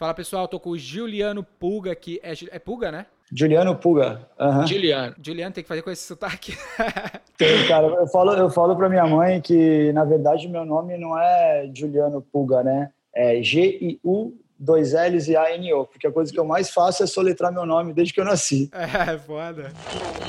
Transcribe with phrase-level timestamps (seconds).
[0.00, 2.18] Fala pessoal, tô com o Juliano Pulga aqui.
[2.22, 3.04] É, é Pulga, né?
[3.30, 4.26] Juliano Pulga.
[4.40, 4.66] Uhum.
[4.66, 5.14] Juliano.
[5.22, 6.56] Juliano tem que fazer com esse sotaque.
[7.36, 7.86] Tem, cara.
[7.86, 12.22] Eu falo, eu falo pra minha mãe que, na verdade, meu nome não é Juliano
[12.22, 12.88] Pulga, né?
[13.14, 17.52] É G-I-U dois L's e A-N-O, porque a coisa que eu mais faço é soletrar
[17.52, 18.70] meu nome desde que eu nasci.
[18.72, 19.70] É, foda.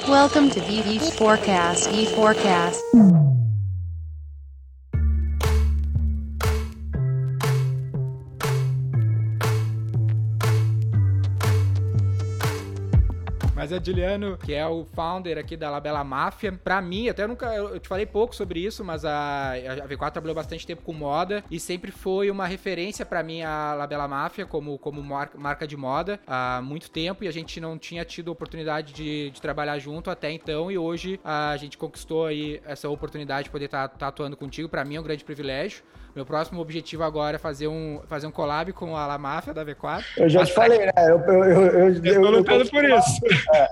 [0.06, 2.82] Welcome to VV Forecast, E Forecast.
[13.72, 16.52] Mas é Juliano, que é o founder aqui da Labela Máfia.
[16.52, 17.56] Pra mim, até eu nunca.
[17.56, 21.42] Eu te falei pouco sobre isso, mas a, a V4 trabalhou bastante tempo com moda
[21.50, 25.78] e sempre foi uma referência para mim a Labela Máfia como, como marca, marca de
[25.78, 30.10] moda há muito tempo e a gente não tinha tido oportunidade de, de trabalhar junto
[30.10, 34.08] até então e hoje a gente conquistou aí essa oportunidade de poder estar tá, tá
[34.10, 34.68] atuando contigo.
[34.68, 35.82] Para mim é um grande privilégio.
[36.16, 39.66] Meu próximo objetivo agora é fazer um, fazer um collab com a La Máfia da
[39.66, 40.04] V4.
[40.18, 40.92] Eu já te falei, né?
[40.98, 43.22] Eu, eu, eu, eu, eu, tô lutando por isso.
[43.54, 43.68] É,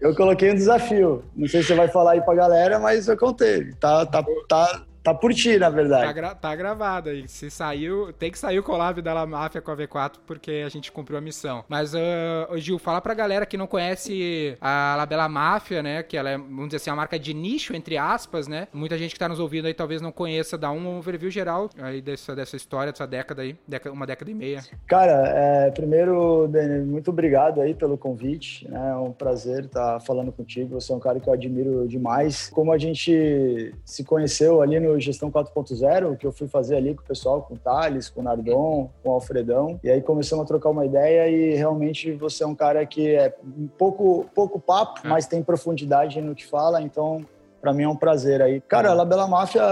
[0.00, 1.24] eu coloquei um desafio.
[1.34, 3.72] Não sei se você vai falar aí pra galera, mas eu contei.
[3.74, 6.06] Tá, tá, tá, Tá por ti, na verdade.
[6.06, 7.26] Tá, gra tá gravado aí.
[7.26, 10.68] Se saiu, tem que sair o collab da La Máfia com a V4, porque a
[10.68, 11.64] gente cumpriu a missão.
[11.68, 16.02] Mas, uh, Gil, fala pra galera que não conhece a Labela Máfia, né?
[16.02, 18.68] Que ela é, vamos dizer assim, uma marca de nicho, entre aspas, né?
[18.72, 22.02] Muita gente que tá nos ouvindo aí talvez não conheça, dá um overview geral aí
[22.02, 23.56] dessa, dessa história, dessa década aí,
[23.92, 24.60] uma década e meia.
[24.86, 28.90] Cara, é, primeiro, Dani, muito obrigado aí pelo convite, né?
[28.90, 30.80] É um prazer estar tá falando contigo.
[30.80, 32.50] Você é um cara que eu admiro demais.
[32.50, 37.02] Como a gente se conheceu ali no Gestão 4.0, que eu fui fazer ali com
[37.02, 39.78] o pessoal, com o Thales, com o Nardon, com o Alfredão.
[39.84, 43.34] E aí começamos a trocar uma ideia e realmente você é um cara que é
[43.78, 45.08] pouco, pouco papo, é.
[45.08, 47.24] mas tem profundidade no que fala, então
[47.60, 48.60] para mim é um prazer aí.
[48.62, 49.62] Cara, a Labela Máfia,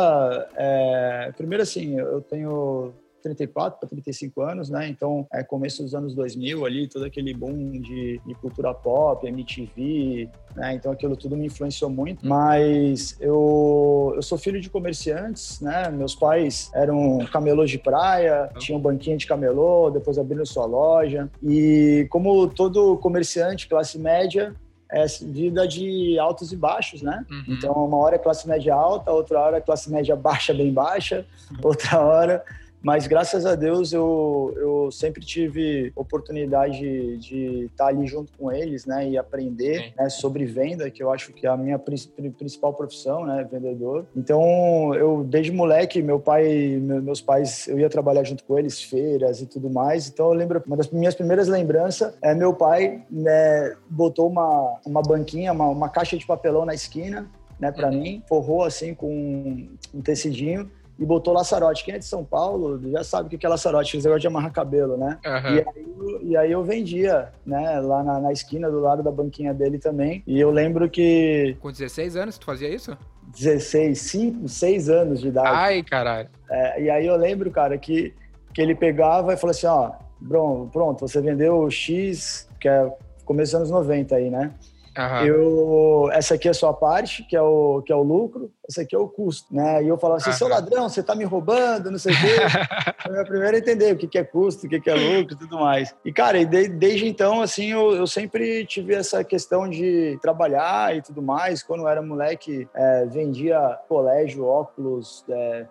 [0.56, 1.32] é...
[1.36, 4.88] primeiro assim, eu tenho 34 para 35 anos, né?
[4.88, 10.28] Então, é começo dos anos 2000 ali, todo aquele boom de, de cultura pop, MTV,
[10.54, 10.74] né?
[10.74, 12.26] Então, aquilo tudo me influenciou muito.
[12.26, 15.90] Mas eu, eu sou filho de comerciantes, né?
[15.90, 21.28] Meus pais eram camelôs de praia, tinham banquinha de camelô, depois abriram sua loja.
[21.42, 24.54] E como todo comerciante, classe média,
[24.90, 27.24] é vida de altos e baixos, né?
[27.30, 27.44] Uhum.
[27.48, 31.26] Então, uma hora é classe média alta, outra hora é classe média baixa, bem baixa,
[31.62, 32.44] outra hora
[32.82, 38.86] mas graças a Deus eu, eu sempre tive oportunidade de estar ali junto com eles,
[38.86, 43.24] né, e aprender né, sobre venda, que eu acho que é a minha principal profissão,
[43.24, 44.06] né, vendedor.
[44.16, 49.40] Então, eu desde moleque, meu pai, meus pais, eu ia trabalhar junto com eles, feiras
[49.40, 50.08] e tudo mais.
[50.08, 55.02] Então, eu lembro, uma das minhas primeiras lembranças é meu pai, né, botou uma, uma
[55.02, 57.28] banquinha, uma, uma caixa de papelão na esquina,
[57.58, 58.00] né, para uhum.
[58.00, 61.84] mim, forrou assim com um tecidinho e botou laçarote.
[61.84, 64.52] Quem é de São Paulo já sabe o que é laçarote, esse negócio de amarrar
[64.52, 65.18] cabelo, né?
[65.24, 65.54] Uhum.
[65.54, 69.54] E, aí, e, aí, eu vendia, né, lá na, na, esquina do lado da banquinha
[69.54, 70.22] dele também.
[70.26, 71.56] E eu lembro que.
[71.60, 72.96] Com 16 anos tu fazia isso?
[73.36, 75.48] 16, 5, 6 anos de idade.
[75.48, 76.28] Ai, caralho.
[76.50, 78.14] É, e aí eu lembro, cara, que,
[78.52, 79.92] que ele pegava e falou assim: ó,
[80.72, 82.90] pronto, você vendeu X, que é
[83.24, 84.52] começo dos anos 90 aí, né?
[84.98, 85.24] Uhum.
[85.24, 88.82] Eu, essa aqui é a sua parte, que é o, que é o lucro, essa
[88.82, 89.82] aqui é o custo, né?
[89.84, 90.36] E eu falava assim, uhum.
[90.36, 92.36] seu ladrão, você tá me roubando, não sei o quê.
[93.06, 95.60] Foi a primeira a entender o que é custo, o que é lucro e tudo
[95.60, 95.94] mais.
[96.04, 101.00] E, cara, de, desde então, assim, eu, eu, sempre tive essa questão de trabalhar e
[101.00, 101.62] tudo mais.
[101.62, 105.66] Quando eu era moleque, é, vendia colégio, óculos, é,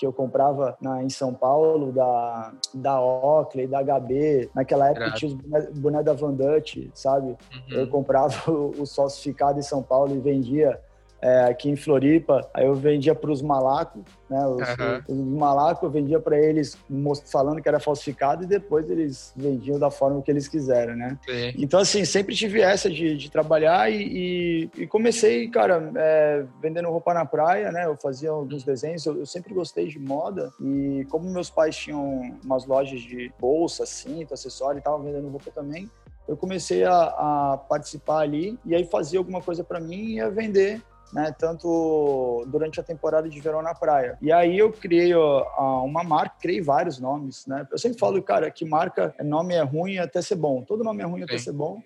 [0.00, 4.48] que eu comprava na, em São Paulo, da, da Oakley, da HB.
[4.54, 7.26] Naquela época tinha os boné, boné da Van Dutch, sabe?
[7.28, 7.36] Uhum.
[7.68, 10.80] Eu comprava o, o falsificado em São Paulo e vendia
[11.22, 12.48] é, aqui em Floripa.
[12.54, 14.46] Aí eu vendia para os malacos, né?
[14.46, 15.02] Os, uhum.
[15.08, 16.76] os malacos eu vendia para eles
[17.26, 21.18] falando que era falsificado e depois eles vendiam da forma que eles quiseram, né?
[21.26, 21.52] Sim.
[21.58, 24.02] Então, assim, sempre tive essa de, de trabalhar e,
[24.76, 27.86] e, e, comecei, cara, é, vendendo roupa na praia, né?
[27.86, 32.36] Eu fazia alguns desenhos, eu, eu, sempre gostei de moda e como meus pais tinham
[32.44, 35.90] umas lojas de bolsa, cinto, acessório e estavam vendendo roupa também,
[36.30, 40.30] eu comecei a, a, participar ali e aí fazia alguma coisa para mim e ia
[40.30, 40.80] vender
[41.12, 44.18] né, tanto durante a temporada de verão na praia.
[44.20, 47.66] E aí eu criei ó, uma marca, criei vários nomes, né?
[47.70, 50.62] Eu sempre falo, cara, que marca, nome é ruim até ser bom.
[50.62, 51.80] Todo nome é ruim até ser bom.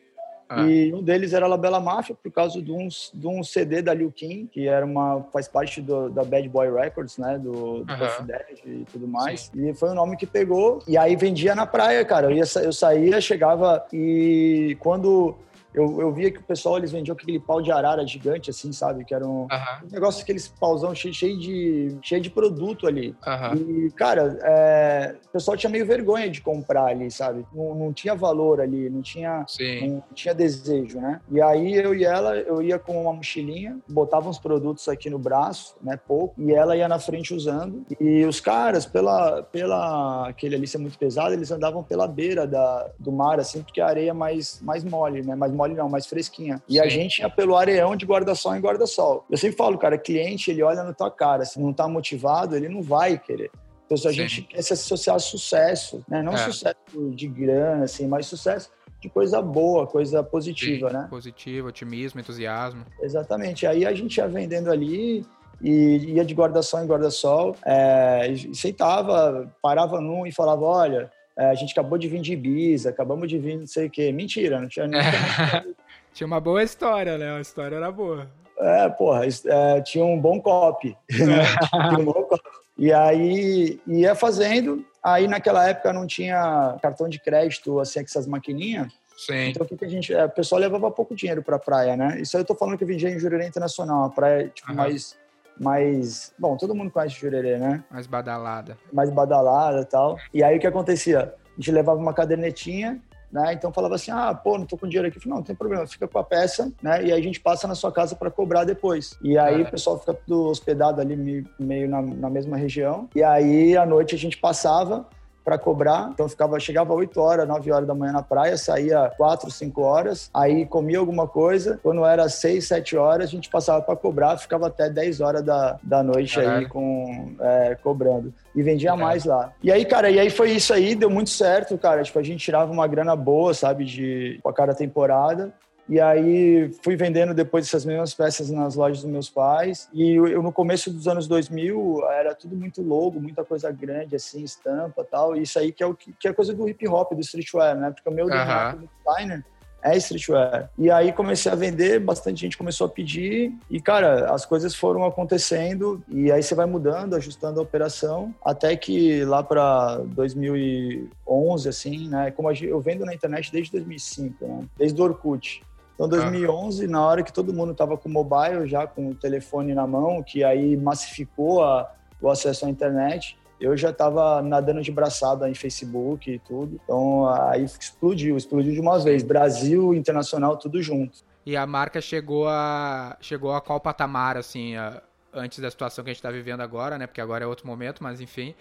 [0.49, 0.63] Ah.
[0.63, 3.95] E um deles era La Bela Máfia, por causa de um, de um CD da
[3.95, 7.39] Liu Kim, que era uma, faz parte do, da Bad Boy Records, né?
[7.39, 8.63] Do, do uhum.
[8.67, 9.51] E tudo mais.
[9.53, 9.71] Sim.
[9.71, 10.83] E foi o nome que pegou.
[10.87, 12.27] E aí vendia na praia, cara.
[12.27, 15.35] Eu, ia, eu saía, chegava e quando
[15.75, 19.05] eu, eu via que o pessoal, eles vendiam aquele pau de arara gigante, assim, sabe?
[19.05, 19.49] Que era um,
[19.85, 23.15] um negócio, aqueles pauzão cheio, cheio, de, cheio de produto ali.
[23.57, 27.45] E, cara, é, o pessoal tinha meio vergonha de comprar ali, sabe?
[27.53, 29.45] Não, não tinha valor ali, não tinha,
[29.89, 31.21] não tinha desejo, né?
[31.31, 35.19] E aí eu e ela, eu ia com uma mochilinha, botava uns produtos aqui no
[35.19, 35.99] braço, né?
[36.07, 37.85] Pouco, e ela ia na frente usando.
[38.01, 42.89] E os caras, pela, pela aquele ali ser muito pesado, eles andavam pela beira da,
[42.99, 45.35] do mar, assim, porque a areia é mais, mais mole, né?
[45.35, 46.63] Mais mole não, mais fresquinha.
[46.69, 49.25] E a gente ia pelo areão de guarda-sol em guarda-sol.
[49.31, 51.45] Eu sempre falo, cara, cliente, ele olha na tua cara.
[51.45, 53.51] Se não tá motivado, ele não vai querer.
[53.87, 54.17] Então, se a Sim.
[54.17, 56.23] gente quer se associar a sucesso, né?
[56.23, 56.39] Não é.
[56.39, 56.77] sucesso
[57.11, 58.71] de grana, assim, mas sucesso
[59.01, 61.07] de coisa boa, coisa positiva, Sim, né?
[61.11, 62.85] Positivo, otimismo, entusiasmo.
[63.01, 63.67] Exatamente.
[63.67, 65.27] Aí a gente ia vendendo ali
[65.61, 71.55] e ia de guarda-sol em guarda-sol, é, e sentava, parava num e falava, olha, a
[71.55, 74.13] gente acabou de vir de Ibiza, acabamos de vir não sei o quê.
[74.13, 75.01] Mentira, não tinha nem...
[76.13, 77.37] tinha uma boa história, né?
[77.37, 78.31] A história era boa.
[78.59, 80.97] É, porra, é, tinha um bom copy.
[81.11, 81.43] Né?
[81.99, 82.43] um bom copy.
[82.77, 88.27] E aí ia fazendo, aí naquela época não tinha cartão de crédito, assim, com essas
[88.27, 88.93] maquininhas.
[89.17, 89.49] Sim.
[89.49, 90.13] Então o que, que a gente.
[90.13, 92.21] É, o pessoal levava pouco dinheiro pra praia, né?
[92.21, 94.77] Isso aí eu tô falando que eu vendia em Jurerê Internacional, a praia tipo, uhum.
[94.77, 95.17] mais.
[95.61, 96.33] Mais.
[96.39, 97.85] Bom, todo mundo conhece Jurerê, né?
[97.91, 98.77] Mais badalada.
[98.93, 100.19] Mais badalada e tal.
[100.33, 101.35] E aí o que acontecia?
[101.47, 103.01] A gente levava uma cadernetinha
[103.35, 103.53] né?
[103.53, 105.19] Então falava assim, ah, pô, não tô com dinheiro aqui.
[105.19, 107.05] Falei, não, não tem problema, fica com a peça, né?
[107.05, 109.19] E aí a gente passa na sua casa para cobrar depois.
[109.21, 109.65] E aí é.
[109.65, 113.09] o pessoal fica tudo hospedado ali meio na, na mesma região.
[113.13, 115.09] E aí à noite a gente passava
[115.45, 116.11] para cobrar.
[116.13, 120.31] Então ficava, chegava 8 horas, 9 horas da manhã na praia, saía 4, 5 horas,
[120.33, 121.79] aí comia alguma coisa.
[121.83, 125.79] Quando era 6, 7 horas, a gente passava para cobrar, ficava até 10 horas da,
[125.83, 126.59] da noite Caralho.
[126.59, 128.33] aí com, é, cobrando.
[128.55, 128.97] E vendia é.
[128.97, 129.53] mais lá.
[129.63, 132.03] E aí, cara, e aí foi isso aí, deu muito certo, cara.
[132.03, 135.53] Tipo, a gente tirava uma grana boa, sabe, de a cada temporada.
[135.89, 139.89] E aí fui vendendo depois essas mesmas peças nas lojas dos meus pais.
[139.93, 144.43] E eu, no começo dos anos 2000 era tudo muito logo, muita coisa grande assim,
[144.43, 145.37] estampa, tal.
[145.37, 147.91] E isso aí que é o que é coisa do hip hop, do streetwear, né?
[147.91, 148.89] Porque o meu uhum.
[149.05, 149.45] designer
[149.85, 150.71] é streetwear.
[150.79, 155.05] E aí comecei a vender, bastante gente começou a pedir e cara, as coisas foram
[155.05, 162.09] acontecendo e aí você vai mudando, ajustando a operação, até que lá para 2011 assim,
[162.09, 165.63] né, como eu vendo na internet desde 2005, né, desde o Orkut.
[165.95, 166.89] Então, 2011, ah.
[166.89, 170.23] na hora que todo mundo estava com o mobile, já com o telefone na mão,
[170.23, 175.55] que aí massificou a, o acesso à internet, eu já estava nadando de braçada em
[175.55, 176.81] Facebook e tudo.
[176.83, 179.23] Então, aí explodiu, explodiu de uma vez.
[179.23, 181.19] Brasil, internacional, tudo junto.
[181.47, 185.01] E a marca chegou a chegou a qual patamar, assim, a,
[185.33, 187.07] antes da situação que a gente está vivendo agora, né?
[187.07, 188.55] Porque agora é outro momento, mas enfim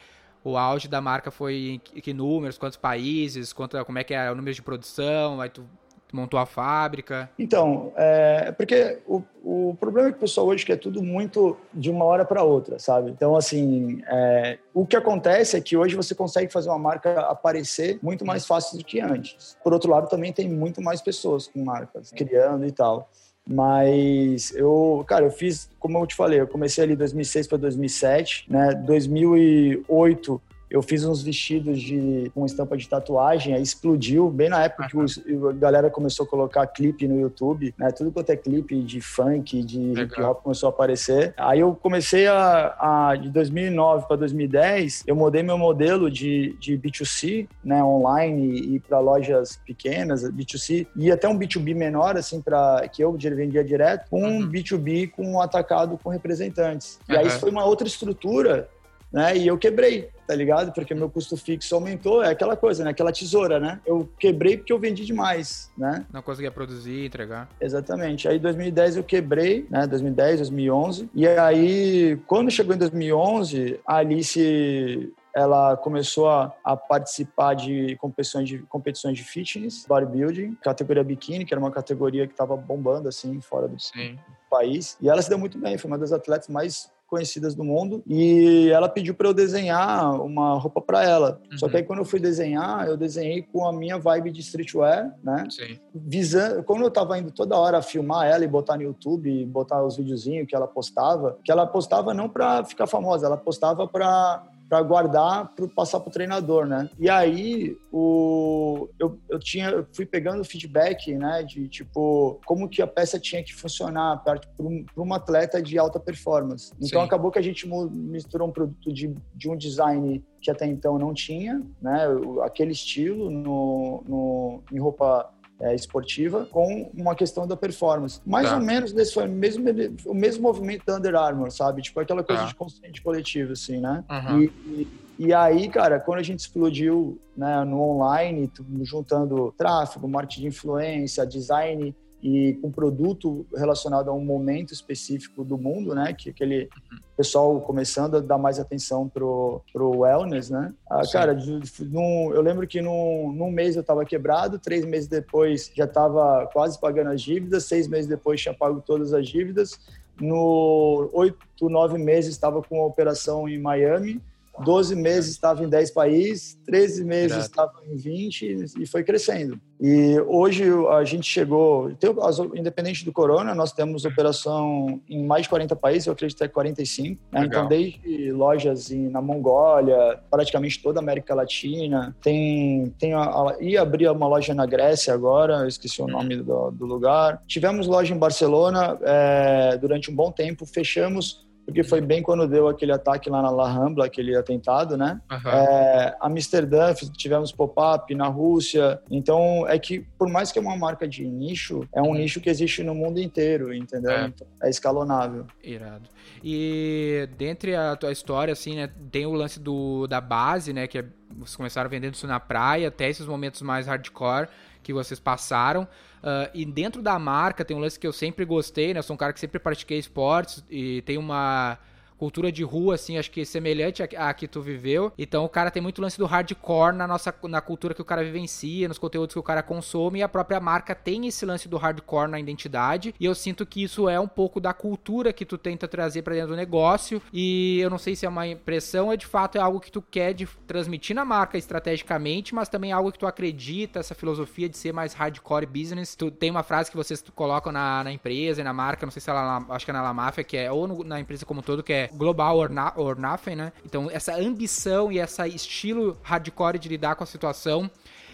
[0.43, 4.29] o auge da marca foi em que números, quantos países, quanto, como é que é
[4.29, 5.65] o número de produção, aí tu
[6.13, 7.29] montou a fábrica?
[7.37, 11.89] Então, é porque o, o problema é que o pessoal hoje quer tudo muito de
[11.89, 13.11] uma hora para outra, sabe?
[13.11, 17.99] Então, assim, é, o que acontece é que hoje você consegue fazer uma marca aparecer
[18.01, 19.57] muito mais fácil do que antes.
[19.63, 23.09] Por outro lado, também tem muito mais pessoas com marcas criando e tal.
[23.45, 28.45] Mas eu, cara, eu fiz, como eu te falei, eu comecei ali 2006 para 2007,
[28.49, 28.73] né?
[28.73, 30.41] 2008
[30.73, 34.97] eu fiz uns vestidos de com estampa de tatuagem, aí explodiu, bem na época que
[34.97, 37.91] os, a galera começou a colocar clipe no YouTube, né?
[37.91, 41.31] Tudo quanto é clipe de funk, de hip hop começou a aparecer.
[41.37, 46.75] Aí eu comecei a, a de 2009 para 2010, eu mudei meu modelo de, de
[46.75, 52.87] B2C, né, online e para lojas pequenas, B2C, e até um B2B menor, assim, para
[52.87, 54.49] que eu vendia direto, com um uhum.
[54.49, 56.99] B2B com um atacado com representantes.
[57.07, 58.67] E aí isso foi uma outra estrutura
[59.13, 59.37] né?
[59.37, 60.73] E eu quebrei, tá ligado?
[60.73, 62.89] Porque meu custo fixo aumentou, é aquela coisa, né?
[62.89, 63.79] Aquela tesoura, né?
[63.85, 66.03] Eu quebrei porque eu vendi demais, né?
[66.11, 67.47] Não conseguia produzir, entregar.
[67.61, 68.27] Exatamente.
[68.27, 69.85] Aí 2010 eu quebrei, né?
[69.85, 71.09] 2010, 2011.
[71.13, 78.47] E aí, quando chegou em 2011, a Alice ela começou a, a, participar de competições,
[78.47, 83.41] de competições de fitness, bodybuilding, categoria biquíni, que era uma categoria que estava bombando assim
[83.41, 84.19] fora do Sim.
[84.49, 84.95] país.
[85.01, 88.71] E ela se deu muito bem, foi uma das atletas mais conhecidas do mundo e
[88.71, 91.39] ela pediu para eu desenhar uma roupa para ela.
[91.51, 91.59] Uhum.
[91.59, 95.13] Só que aí quando eu fui desenhar, eu desenhei com a minha vibe de streetwear,
[95.23, 95.45] né?
[95.47, 95.77] Sim.
[95.93, 99.95] Visando, como eu tava indo toda hora filmar ela e botar no YouTube, botar os
[99.95, 104.81] videozinhos que ela postava, que ela postava não para ficar famosa, ela postava para para
[104.81, 106.89] guardar para passar para o treinador, né?
[106.99, 111.43] E aí o, eu, eu tinha eu fui pegando feedback, né?
[111.43, 115.99] De tipo como que a peça tinha que funcionar para um, um, atleta de alta
[115.99, 116.71] performance.
[116.81, 117.05] Então Sim.
[117.05, 121.13] acabou que a gente misturou um produto de, de um design que até então não
[121.13, 122.05] tinha, né?
[122.43, 125.32] Aquele estilo no, no em roupa
[125.63, 128.19] é, esportiva com uma questão da performance.
[128.25, 128.55] Mais Tá.
[128.57, 129.63] ou menos nesse foi o mesmo,
[130.05, 131.81] o mesmo movimento da Under Armour, sabe?
[131.81, 132.47] Tipo aquela coisa Tá.
[132.49, 134.03] de consciente coletivo, assim, né?
[134.09, 134.41] Uhum.
[134.41, 134.87] E, e,
[135.27, 138.51] e aí, cara, quando a gente explodiu né, no online,
[138.81, 145.57] juntando tráfego, marketing de influência, design e com produto relacionado a um momento específico do
[145.57, 146.13] mundo, né?
[146.13, 146.69] Que aquele
[147.17, 150.73] pessoal começando a dar mais atenção pro, pro wellness, né?
[150.89, 151.37] Ah, cara,
[151.81, 156.49] num- eu lembro que num, num mês eu tava quebrado, três meses depois já tava
[156.53, 159.77] quase pagando as dívidas, seis meses depois tinha pago todas as dívidas,
[160.21, 161.37] no oito,
[161.69, 164.21] nove meses estava com uma operação em Miami,
[164.59, 167.45] 12 meses estava em 10 países, 13 meses Irado.
[167.45, 169.59] estava em 20 e foi crescendo.
[169.81, 172.09] E hoje a gente chegou, tem,
[172.55, 176.47] independente do corona, nós temos operação em mais de 40 países, eu acredito que é
[176.47, 177.21] 45.
[177.31, 177.45] né?
[177.45, 183.57] Então, desde lojas em, na Mongólia, praticamente toda a América Latina, tem, tem a, a,
[183.59, 187.41] ia abrir uma loja na Grécia agora, eu esqueci o nome do, do lugar.
[187.47, 192.67] Tivemos loja em Barcelona é, durante um bom tempo, fechamos porque foi bem quando deu
[192.67, 195.21] aquele ataque lá na La Rambla, aquele atentado, né?
[195.31, 195.51] Aham.
[195.51, 198.99] É, Amsterdã, tivemos pop-up na Rússia.
[199.09, 202.15] Então, é que, por mais que é uma marca de nicho, é um Uhum.
[202.15, 204.11] nicho que existe no mundo inteiro, entendeu?
[204.11, 204.25] É.
[204.25, 205.45] Então, é escalonável.
[205.63, 206.09] Irado.
[206.43, 210.97] E dentre a tua história, assim, né, tem o lance do, da base, né, que
[210.99, 211.05] é,
[211.37, 214.47] vocês começaram vendendo isso na praia, até esses momentos mais hardcore
[214.81, 215.87] que vocês passaram.
[216.23, 219.13] Ah, e dentro da marca tem um lance que eu sempre gostei, né, eu sou
[219.13, 221.77] um cara que sempre pratiquei esportes e tem uma
[222.17, 225.11] cultura de rua, assim, acho que semelhante à à que tu viveu.
[225.17, 228.23] Então o cara tem muito lance do hardcore na nossa na cultura que o cara
[228.23, 231.77] vivencia, nos conteúdos que o cara consome, e a própria marca tem esse lance do
[231.77, 233.13] hardcore na identidade.
[233.19, 236.33] E eu sinto que isso é um pouco da cultura que tu tenta trazer pra
[236.33, 237.21] dentro do negócio.
[237.33, 240.01] E eu não sei se é uma impressão, é de fato é algo que tu
[240.01, 244.69] quer de transmitir na marca estrategicamente, mas também é algo que tu acredita, essa filosofia
[244.69, 246.15] de ser mais hardcore business.
[246.15, 249.21] Tu tem uma frase que vocês colocam na, na empresa e na marca, não sei
[249.21, 251.45] se ela lá- acho que é na La Mafia, que é ou no- na empresa
[251.45, 253.71] como um todo, que é global or, na, or nothing, né?
[253.85, 257.89] Então, essa ambição e esse estilo hardcore de lidar com a situação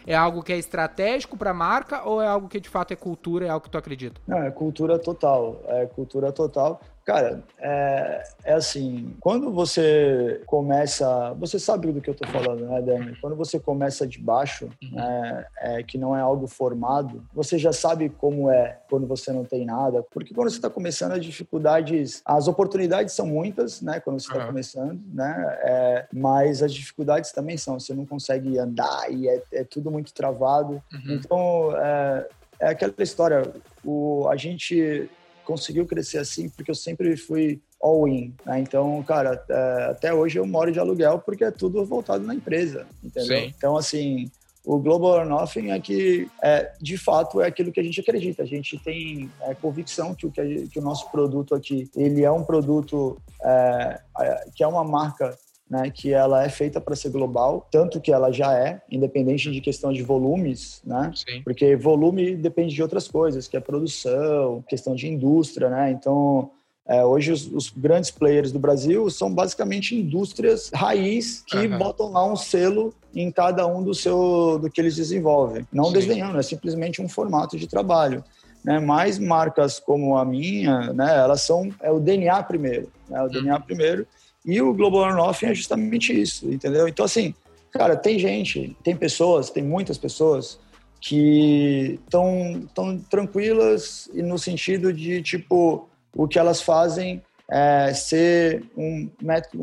[0.05, 3.45] é algo que é estratégico pra marca ou é algo que de fato é cultura,
[3.45, 4.19] é algo que tu acredita?
[4.27, 5.61] Não, é cultura total.
[5.67, 6.81] É cultura total.
[7.09, 11.33] Cara, é, é assim, quando você começa.
[11.39, 13.17] Você sabe do que eu tô falando, né, Dani?
[13.19, 18.09] Quando você começa de baixo, né, é, que não é algo formado, você já sabe
[18.09, 20.03] como é quando você não tem nada.
[20.11, 22.21] Porque quando você está começando, as dificuldades.
[22.23, 23.99] As oportunidades são muitas, né?
[23.99, 24.47] Quando você está Aham.
[24.49, 25.59] começando, né?
[25.63, 27.79] É, mas as dificuldades também são.
[27.79, 30.79] Você não consegue andar e é, é tudo muito travado.
[31.09, 32.27] Então, é,
[32.59, 33.51] é aquela história.
[33.83, 35.09] O, a gente
[35.49, 38.33] conseguiu crescer assim porque eu sempre fui all in.
[38.45, 38.59] né?
[38.59, 42.85] Então, cara, é, até hoje eu moro de aluguel porque é tudo voltado na empresa,
[43.03, 43.39] entendeu?
[43.39, 43.53] Sim.
[43.57, 44.29] Então, assim,
[44.63, 48.43] o Global or Nothing é que, é, de fato, é aquilo que a gente acredita.
[48.43, 52.23] A gente tem é, convicção que o, que, a- que o nosso produto aqui, ele
[52.23, 55.35] é um produto é, é, que é uma marca
[55.69, 59.61] né, que ela é feita para ser global, tanto que ela já é, independente de
[59.61, 61.11] questão de volumes, né?
[61.13, 61.43] Sim.
[61.43, 65.91] Porque volume depende de outras coisas, que é produção, questão de indústria, né?
[65.91, 66.49] Então,
[66.87, 71.77] é, hoje os, os grandes players do Brasil são basicamente indústrias raiz que Aham.
[71.77, 75.67] botam lá um selo em cada um do seu do que eles desenvolvem.
[75.71, 75.93] Não Sim.
[75.93, 78.23] desdenhando, é simplesmente um formato de trabalho.
[78.63, 78.79] Né?
[78.79, 83.21] Mas marcas como a minha, né, elas são é o DNA primeiro, né?
[83.21, 84.07] O DNA primeiro.
[84.45, 86.87] E o Global Nothing é justamente isso, entendeu?
[86.87, 87.33] Então, assim,
[87.71, 90.59] cara, tem gente, tem pessoas, tem muitas pessoas
[91.01, 98.63] que estão tão tranquilas e no sentido de, tipo, o que elas fazem é ser
[98.77, 99.09] um-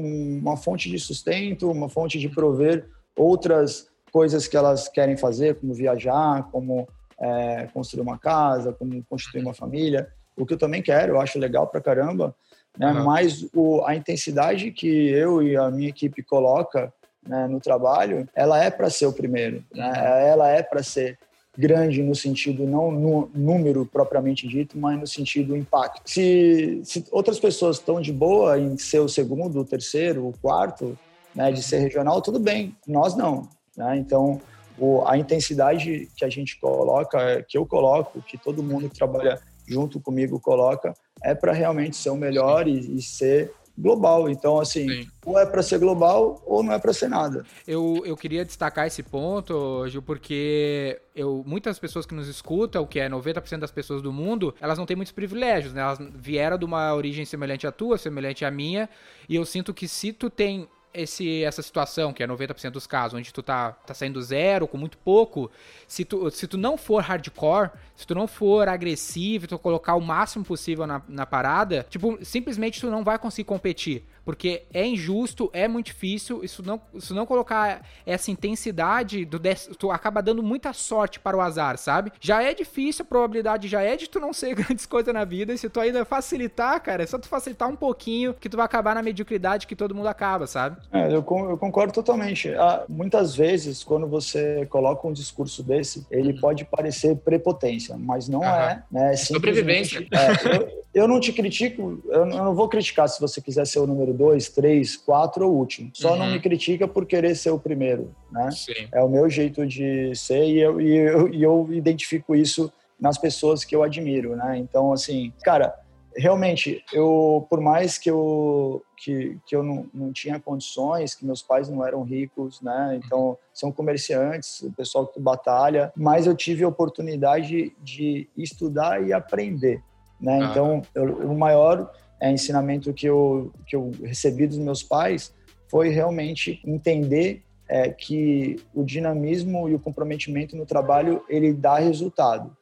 [0.00, 5.75] uma fonte de sustento, uma fonte de prover outras coisas que elas querem fazer, como
[5.75, 11.14] viajar, como é, construir uma casa, como constituir uma família, o que eu também quero,
[11.14, 12.35] eu acho legal pra caramba,
[12.78, 12.88] né?
[12.88, 13.04] Aham.
[13.04, 16.92] Mas o, a intensidade que eu e a minha equipe coloca
[17.26, 20.28] né, no trabalho, ela é para ser o primeiro, né?
[20.28, 21.18] Ela é para ser
[21.59, 26.02] grande no sentido não no número propriamente dito, mas no sentido impacto.
[26.04, 30.97] Se, se outras pessoas estão de boa em ser o segundo, o terceiro, o quarto,
[31.35, 32.76] né, de ser regional, tudo bem.
[32.87, 33.97] Nós não, né?
[33.97, 34.40] Então
[34.78, 39.40] o, a intensidade que a gente coloca, que eu coloco, que todo mundo que trabalha
[39.66, 44.28] junto comigo coloca, é para realmente ser o melhor e, e ser global.
[44.28, 45.08] Então, assim, Sim.
[45.25, 47.44] ou é para ser global ou não é para ser nada.
[47.66, 52.99] Eu, eu queria destacar esse ponto, Gil, porque eu, muitas pessoas que nos escutam, que
[52.99, 55.82] é 90% das pessoas do mundo, elas não têm muitos privilégios, né?
[55.82, 58.88] Elas vieram de uma origem semelhante à tua, semelhante à minha,
[59.28, 63.18] e eu sinto que se tu tem esse, essa situação, que é 90% dos casos,
[63.18, 65.50] onde tu tá, tá saindo zero, com muito pouco,
[65.86, 70.00] se tu, se tu não for hardcore, se tu não for agressivo, tu colocar o
[70.00, 74.04] máximo possível na, na parada, tipo, simplesmente tu não vai conseguir competir.
[74.26, 79.40] Porque é injusto, é muito difícil, isso não, isso não colocar essa intensidade, do
[79.78, 82.11] tu acaba dando muita sorte para o azar, sabe?
[82.21, 85.52] Já é difícil, a probabilidade já é de tu não ser grandes coisas na vida,
[85.54, 88.66] e se tu ainda facilitar, cara, é só tu facilitar um pouquinho que tu vai
[88.66, 90.78] acabar na mediocridade que todo mundo acaba, sabe?
[90.92, 92.52] É, eu, eu concordo totalmente.
[92.54, 96.40] Ah, muitas vezes, quando você coloca um discurso desse, ele uhum.
[96.40, 98.47] pode parecer prepotência, mas não uhum.
[98.47, 99.12] é, né?
[99.12, 100.04] É Sobrevivência.
[100.11, 103.87] É, eu, eu não te critico, eu não vou criticar se você quiser ser o
[103.87, 105.90] número dois, três, quatro ou último.
[105.94, 106.18] Só uhum.
[106.18, 108.50] não me critica por querer ser o primeiro, né?
[108.50, 108.88] Sim.
[108.92, 113.18] É o meu jeito de ser e eu, e eu, e eu identifico isso nas
[113.18, 114.56] pessoas que eu admiro, né?
[114.58, 115.75] Então, assim, cara,
[116.16, 121.42] realmente, eu, por mais que eu, que, que eu não, não tinha condições, que meus
[121.42, 122.99] pais não eram ricos, né?
[123.04, 129.12] Então, são comerciantes, o pessoal que batalha, mas eu tive a oportunidade de estudar e
[129.12, 129.82] aprender.
[130.20, 130.40] Né?
[130.42, 130.50] Ah.
[130.50, 135.35] Então, eu, o maior é, ensinamento que eu, que eu recebi dos meus pais
[135.68, 142.56] foi realmente entender é, que o dinamismo e o comprometimento no trabalho ele dá resultado.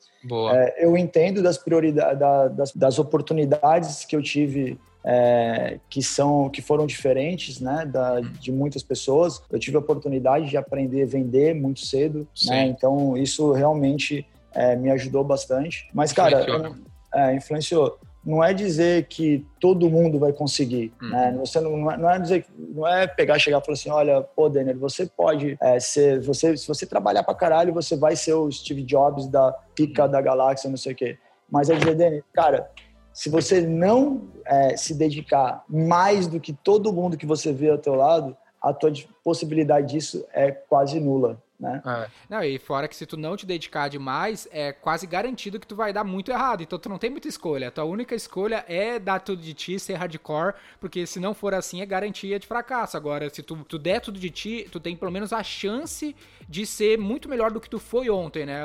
[0.55, 6.49] É, eu entendo das prioridades, da, das, das, oportunidades que eu tive é, que são
[6.49, 9.43] que foram diferentes, né, da, de muitas pessoas.
[9.51, 12.67] Eu tive a oportunidade de aprender a vender muito cedo, né?
[12.67, 15.91] Então isso realmente é, me ajudou bastante.
[15.93, 16.75] Mas cara, eu,
[17.15, 17.99] é, influenciou.
[18.25, 21.11] Não é dizer que todo mundo vai conseguir, hum.
[21.11, 21.37] né?
[21.39, 24.49] Você não, é, não é dizer, não é pegar, chegar e falar assim, olha, pô,
[24.49, 28.51] Daniel, você pode é, ser, você, se você trabalhar pra caralho, você vai ser o
[28.51, 31.19] Steve Jobs da pica da galáxia, não sei o quê.
[31.51, 32.71] Mas é dizer, Daniel, cara,
[33.13, 37.79] se você não é, se dedicar mais do que todo mundo que você vê ao
[37.79, 38.91] teu lado, a tua
[39.23, 41.81] possibilidade disso é quase nula né?
[41.87, 42.11] É.
[42.29, 45.77] Não, e fora que se tu não te dedicar demais, é quase garantido que tu
[45.77, 46.63] vai dar muito errado.
[46.63, 47.71] Então tu não tem muita escolha.
[47.71, 51.81] Tua única escolha é dar tudo de ti, ser hardcore, porque se não for assim
[51.81, 52.97] é garantia de fracasso.
[52.97, 56.15] Agora, se tu, tu der tudo de ti, tu tem pelo menos a chance
[56.49, 58.61] de ser muito melhor do que tu foi ontem, né,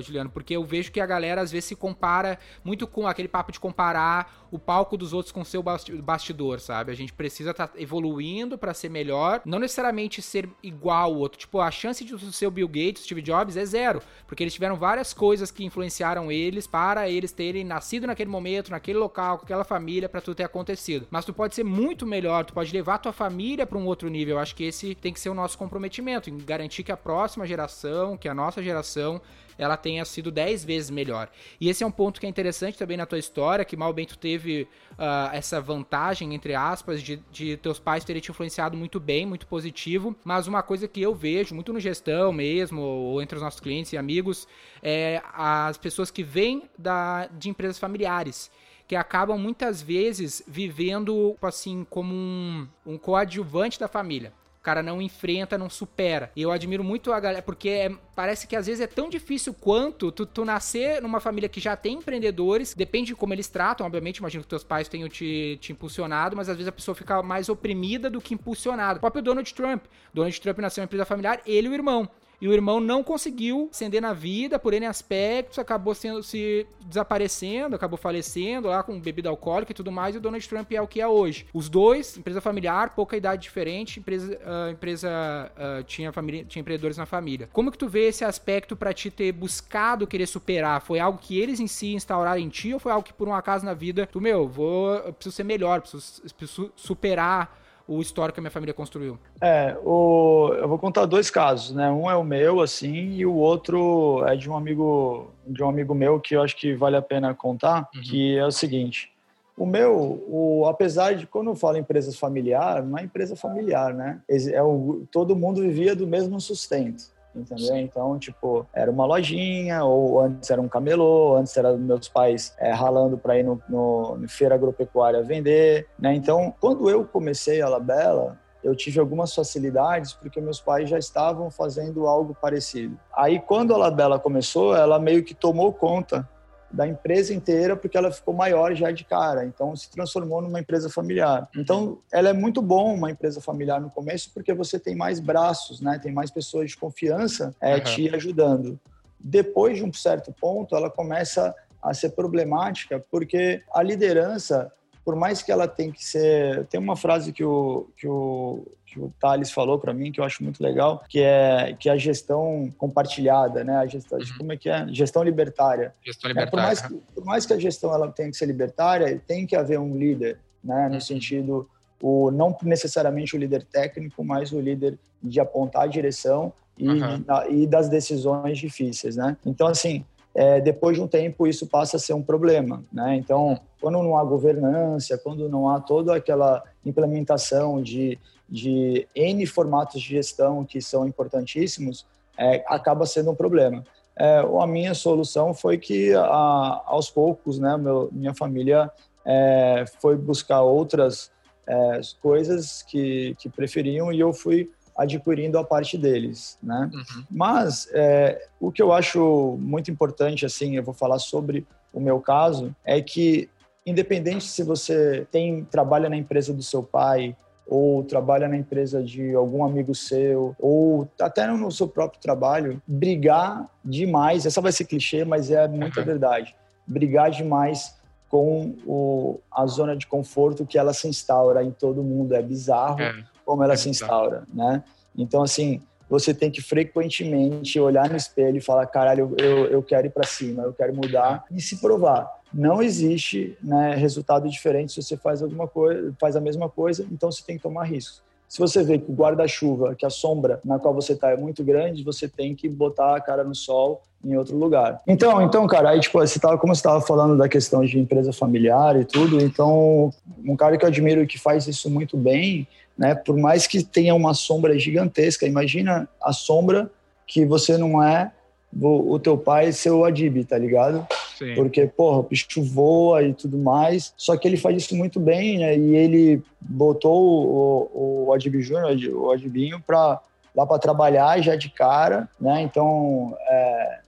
[0.00, 0.30] Juliano?
[0.30, 3.60] Porque eu vejo que a galera às vezes se compara muito com aquele papo de
[3.60, 6.90] comparar o palco dos outros com o seu bastidor, sabe?
[6.90, 11.38] A gente precisa estar tá evoluindo para ser melhor, não necessariamente ser igual ao outro.
[11.38, 14.76] Tipo, a chance de ser o Bill Gates, Steve Jobs é zero, porque eles tiveram
[14.76, 19.64] várias coisas que influenciaram eles para eles terem nascido naquele momento, naquele local, com aquela
[19.64, 21.06] família, para tudo ter acontecido.
[21.10, 24.36] Mas tu pode ser muito melhor, tu pode levar tua família para um outro nível.
[24.36, 27.46] Eu acho que esse tem que ser o nosso comprometimento, em garantir que a próxima
[27.46, 29.20] geração, que a nossa geração
[29.60, 31.28] ela tenha sido 10 vezes melhor.
[31.60, 34.06] E esse é um ponto que é interessante também na tua história, que mal bem
[34.06, 38.98] tu teve uh, essa vantagem, entre aspas, de, de teus pais terem te influenciado muito
[38.98, 43.36] bem, muito positivo, mas uma coisa que eu vejo muito no gestão mesmo, ou entre
[43.36, 44.48] os nossos clientes e amigos,
[44.82, 48.50] é as pessoas que vêm da, de empresas familiares
[48.88, 54.32] que acabam muitas vezes vivendo assim como um, um coadjuvante da família.
[54.60, 56.30] O cara não enfrenta, não supera.
[56.36, 59.54] E eu admiro muito a galera, porque é, parece que às vezes é tão difícil
[59.54, 63.86] quanto tu, tu, nascer numa família que já tem empreendedores, depende de como eles tratam,
[63.86, 67.22] obviamente, imagino que teus pais tenham te, te impulsionado, mas às vezes a pessoa fica
[67.22, 68.98] mais oprimida do que impulsionada.
[68.98, 69.84] O próprio Donald Trump.
[70.12, 73.02] Donald Trump nasceu em uma empresa familiar, ele e o irmão e o irmão não
[73.02, 78.98] conseguiu ascender na vida por N aspectos, acabou sendo se desaparecendo, acabou falecendo lá com
[78.98, 81.46] bebida alcoólica e tudo mais, e o Donald Trump é o que é hoje.
[81.52, 86.96] Os dois, empresa familiar, pouca idade diferente, empresa, uh, empresa uh, tinha, família, tinha empreendedores
[86.96, 87.48] na família.
[87.52, 90.80] Como que tu vê esse aspecto para te ter buscado querer superar?
[90.80, 93.34] Foi algo que eles em si instauraram em ti ou foi algo que por um
[93.34, 97.59] acaso na vida, tu, meu, vou, preciso ser melhor, preciso, preciso superar
[97.90, 99.18] o histórico que a minha família construiu?
[99.40, 101.90] É, o, eu vou contar dois casos, né?
[101.90, 105.92] Um é o meu, assim, e o outro é de um amigo, de um amigo
[105.92, 108.02] meu que eu acho que vale a pena contar, uhum.
[108.02, 109.10] que é o seguinte.
[109.56, 114.20] O meu, o, apesar de quando eu falo empresa familiar, não é empresa familiar, né?
[114.28, 117.76] É o, todo mundo vivia do mesmo sustento entendeu?
[117.76, 122.72] Então, tipo, era uma lojinha, ou antes era um camelô, antes era meus pais é,
[122.72, 126.14] ralando para ir no, no, no, feira agropecuária vender, né?
[126.14, 131.50] Então, quando eu comecei a Labela, eu tive algumas facilidades porque meus pais já estavam
[131.50, 132.98] fazendo algo parecido.
[133.16, 136.28] Aí, quando a Labela começou, ela meio que tomou conta
[136.70, 140.88] da empresa inteira porque ela ficou maior já de cara, então se transformou numa empresa
[140.88, 141.48] familiar.
[141.56, 145.80] Então, ela é muito bom uma empresa familiar no começo porque você tem mais braços,
[145.80, 145.98] né?
[145.98, 147.80] Tem mais pessoas de confiança é, uhum.
[147.82, 148.78] te ajudando.
[149.18, 154.72] Depois de um certo ponto, ela começa a ser problemática porque a liderança
[155.04, 156.66] por mais que ela tem que ser.
[156.66, 160.24] Tem uma frase que o, que o, que o Thales falou para mim, que eu
[160.24, 163.76] acho muito legal, que é, que é a gestão compartilhada, né?
[163.76, 164.24] A gestão, uhum.
[164.38, 164.86] como é que é?
[164.88, 165.92] Gestão libertária.
[166.04, 166.48] Gestão libertária.
[166.48, 169.46] É, por, mais que, por mais que a gestão ela tenha que ser libertária, tem
[169.46, 170.88] que haver um líder, né?
[170.88, 171.00] No uhum.
[171.00, 171.68] sentido,
[172.02, 177.24] o, não necessariamente o líder técnico, mas o líder de apontar a direção e, uhum.
[177.50, 179.36] e das decisões difíceis, né?
[179.46, 183.16] Então, assim, é, depois de um tempo isso passa a ser um problema, né?
[183.16, 190.00] Então, quando não há governança, quando não há toda aquela implementação de, de N formatos
[190.00, 192.06] de gestão que são importantíssimos,
[192.38, 193.84] é, acaba sendo um problema.
[194.16, 198.90] É, a minha solução foi que, a, aos poucos, né, meu, minha família
[199.24, 201.30] é, foi buscar outras
[201.66, 206.90] é, coisas que, que preferiam e eu fui adquirindo a parte deles, né?
[206.92, 207.24] Uhum.
[207.30, 212.20] Mas é, o que eu acho muito importante, assim, eu vou falar sobre o meu
[212.20, 213.48] caso, é que
[213.86, 217.36] independente se você tem trabalha na empresa do seu pai
[217.70, 223.70] ou trabalha na empresa de algum amigo seu, ou até no seu próprio trabalho, brigar
[223.84, 226.06] demais, essa vai ser clichê, mas é muita uhum.
[226.06, 227.94] verdade, brigar demais
[228.28, 233.00] com o, a zona de conforto que ela se instaura em todo mundo, é bizarro,
[233.00, 233.14] é
[233.46, 234.82] como ela é se instaura, né?
[235.16, 240.08] Então, assim, você tem que frequentemente olhar no espelho e falar, caralho, eu, eu quero
[240.08, 242.28] ir para cima, eu quero mudar e se provar.
[242.52, 247.30] Não existe né, resultado diferente se você faz alguma coisa, faz a mesma coisa, então
[247.30, 248.22] você tem que tomar riscos.
[248.48, 251.62] Se você vê que o guarda-chuva, que a sombra na qual você está é muito
[251.62, 255.00] grande, você tem que botar a cara no sol em outro lugar.
[255.06, 258.32] Então, então, cara, aí tipo, você tava, como você estava falando da questão de empresa
[258.32, 260.12] familiar e tudo, então
[260.44, 262.66] um cara que eu admiro que faz isso muito bem
[263.00, 263.14] né?
[263.14, 266.90] Por mais que tenha uma sombra gigantesca, imagina a sombra
[267.26, 268.30] que você não é
[268.78, 271.06] o, teu pai ser o Adib, tá ligado?
[271.54, 274.12] Porque, porra, o bicho voa e tudo mais.
[274.16, 275.76] Só que ele faz isso muito bem, né?
[275.76, 280.20] E ele botou o, o Adib Júnior, o Adibinho, pra,
[280.54, 282.62] lá para trabalhar já de cara, né?
[282.62, 284.00] Então, é,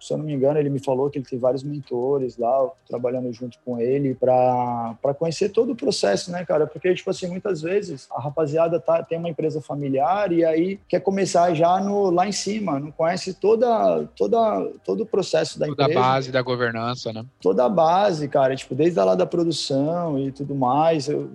[0.00, 3.32] se eu não me engano, ele me falou que ele tem vários mentores lá, trabalhando
[3.32, 6.66] junto com ele, para conhecer todo o processo, né, cara?
[6.66, 11.00] Porque, tipo assim, muitas vezes a rapaziada tá, tem uma empresa familiar e aí quer
[11.00, 15.82] começar já no, lá em cima, não conhece toda, toda, todo o processo da toda
[15.82, 15.98] empresa.
[15.98, 17.24] Toda a base da governança, né?
[17.40, 21.08] Toda a base, cara, tipo, desde lá da produção e tudo mais.
[21.08, 21.30] Eu,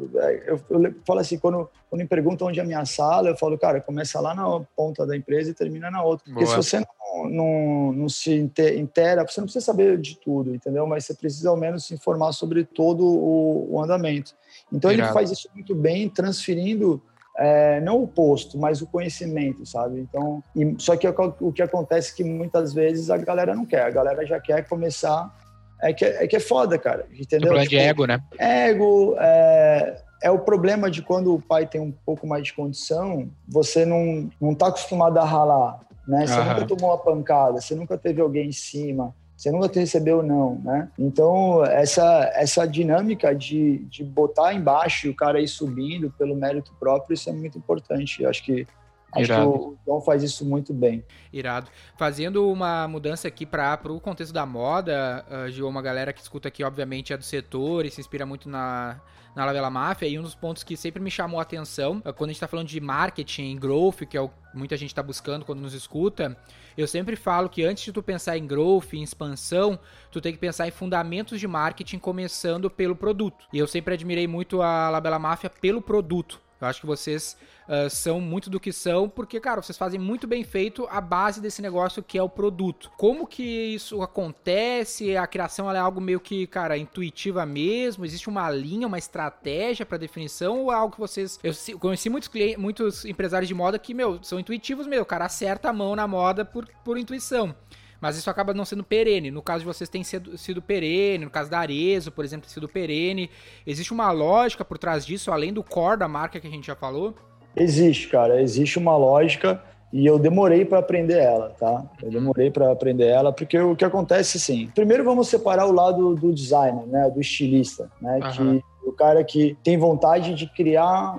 [0.46, 3.38] eu, eu, eu falo assim, quando, quando me perguntam onde é a minha sala, eu
[3.38, 6.26] falo, cara, começa lá na ponta da empresa e termina na outra.
[6.26, 6.62] Porque Boa.
[6.62, 6.88] se você não
[7.26, 10.86] não, não se inteira, você não precisa saber de tudo, entendeu?
[10.86, 14.36] Mas você precisa ao menos se informar sobre todo o, o andamento.
[14.72, 15.10] Então Irado.
[15.10, 17.02] ele faz isso muito bem, transferindo
[17.38, 20.00] é, não o posto, mas o conhecimento, sabe?
[20.00, 23.84] Então, e, só que o que acontece é que muitas vezes a galera não quer,
[23.84, 25.36] a galera já quer começar.
[25.80, 27.54] É que é, que é foda, cara, entendeu?
[27.54, 28.20] Tipo, de ego, né?
[28.40, 33.30] Ego, é, é o problema de quando o pai tem um pouco mais de condição,
[33.48, 36.26] você não, não tá acostumado a ralar né?
[36.26, 40.56] Você nunca tomou uma pancada, você nunca teve alguém em cima, você nunca recebeu não,
[40.64, 40.90] né?
[40.98, 46.74] Então, essa, essa dinâmica de, de botar embaixo e o cara ir subindo pelo mérito
[46.80, 48.24] próprio, isso é muito importante.
[48.24, 48.66] Eu acho que
[49.12, 49.52] Acho Irado.
[49.52, 51.04] que o João faz isso muito bem.
[51.32, 51.70] Irado.
[51.98, 56.50] Fazendo uma mudança aqui para o contexto da moda, uh, Gil, uma galera que escuta
[56.50, 59.00] aqui, obviamente, é do setor e se inspira muito na,
[59.34, 60.08] na Lavela Máfia.
[60.08, 62.48] E um dos pontos que sempre me chamou a atenção, uh, quando a gente está
[62.48, 66.36] falando de marketing, growth, que é o que muita gente está buscando quando nos escuta,
[66.78, 69.80] eu sempre falo que antes de tu pensar em growth, em expansão,
[70.12, 73.46] tu tem que pensar em fundamentos de marketing, começando pelo produto.
[73.54, 76.42] E eu sempre admirei muito a Labela Máfia pelo produto.
[76.60, 80.26] Eu acho que vocês uh, são muito do que são, porque, cara, vocês fazem muito
[80.26, 82.92] bem feito a base desse negócio que é o produto.
[82.98, 85.16] Como que isso acontece?
[85.16, 88.06] A criação é algo meio que, cara, intuitiva mesmo?
[88.06, 91.40] Existe uma linha, uma estratégia para definição ou é algo que vocês.
[91.44, 95.04] Eu conheci muitos clientes, muitos empresários de moda que, meu, são intuitivos mesmo.
[95.04, 97.56] O cara acerta a mão na moda por, por intuição
[98.00, 99.32] mas isso acaba não sendo perene.
[99.32, 102.54] No caso de vocês tem sido, sido perene, no caso da Arezo, por exemplo, tem
[102.54, 103.30] sido perene.
[103.66, 106.76] Existe uma lógica por trás disso, além do core da marca que a gente já
[106.76, 107.14] falou?
[107.56, 108.42] Existe, cara.
[108.42, 111.84] Existe uma lógica e eu demorei para aprender ela, tá?
[112.02, 114.70] Eu demorei para aprender ela porque o que acontece, sim.
[114.76, 117.10] Primeiro vamos separar o lado do designer, né?
[117.10, 118.20] Do estilista, né?
[118.24, 118.60] Uhum.
[118.60, 121.18] Que o cara que tem vontade de criar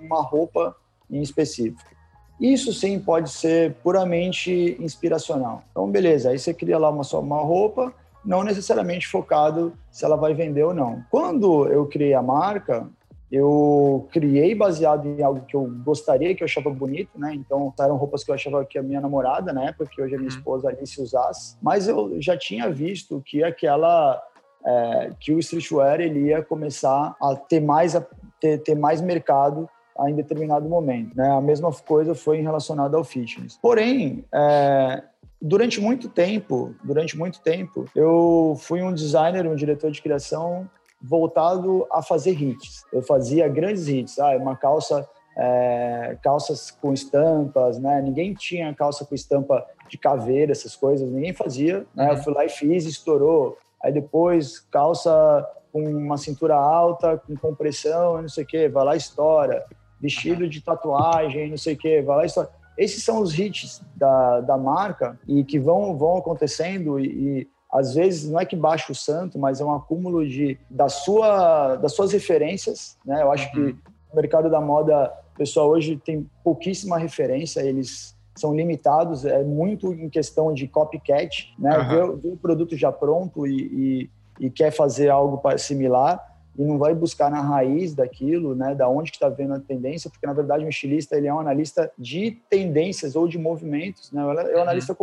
[0.00, 0.74] uma roupa
[1.10, 1.95] em específico.
[2.40, 5.62] Isso sim pode ser puramente inspiracional.
[5.70, 7.92] Então, beleza, aí você cria lá uma, só uma roupa,
[8.24, 11.02] não necessariamente focado se ela vai vender ou não.
[11.10, 12.86] Quando eu criei a marca,
[13.30, 17.34] eu criei baseado em algo que eu gostaria, que eu achava bonito, né?
[17.34, 20.18] Então, eram roupas que eu achava que a minha namorada, na época, que hoje a
[20.18, 20.36] minha uhum.
[20.36, 21.56] esposa Alice usasse.
[21.60, 24.22] Mas eu já tinha visto que aquela
[24.64, 28.04] é, que o streetwear ele ia começar a ter mais, a
[28.40, 29.68] ter, ter mais mercado
[30.08, 31.16] em determinado momento.
[31.16, 31.28] Né?
[31.28, 33.58] A mesma coisa foi relacionada ao fitness.
[33.60, 35.02] Porém, é,
[35.40, 40.68] durante muito tempo, durante muito tempo, eu fui um designer, um diretor de criação
[41.00, 42.84] voltado a fazer hits.
[42.92, 44.18] Eu fazia grandes hits.
[44.18, 48.00] Ah, uma calça, é, calças com estampas, né?
[48.02, 51.10] Ninguém tinha calça com estampa de caveira, essas coisas.
[51.10, 51.86] Ninguém fazia.
[51.94, 52.12] Né?
[52.12, 53.58] Eu fui lá e fiz, estourou.
[53.82, 58.96] Aí depois calça com uma cintura alta, com compressão, não sei o que, vai lá
[58.96, 59.66] estoura.
[60.00, 62.50] Vestido de tatuagem, não sei o que, vai lá estoura.
[62.76, 67.94] Esses são os hits da, da marca e que vão, vão acontecendo e, e às
[67.94, 71.94] vezes não é que baixa o santo, mas é um acúmulo de, da sua, das
[71.94, 73.22] suas referências, né?
[73.22, 73.72] Eu acho uhum.
[73.72, 73.78] que
[74.12, 80.08] o mercado da moda, pessoal hoje tem pouquíssima referência, eles são limitados, é muito em
[80.08, 81.78] questão de copycat, né?
[81.78, 81.88] Uhum.
[82.16, 86.25] Ver, o produto já pronto e, e, e quer fazer algo similar
[86.58, 90.10] e não vai buscar na raiz daquilo, né, da onde que está vendo a tendência,
[90.10, 94.22] porque na verdade o estilista ele é um analista de tendências ou de movimentos, né,
[94.22, 94.62] ele é um uhum.
[94.62, 94.96] analista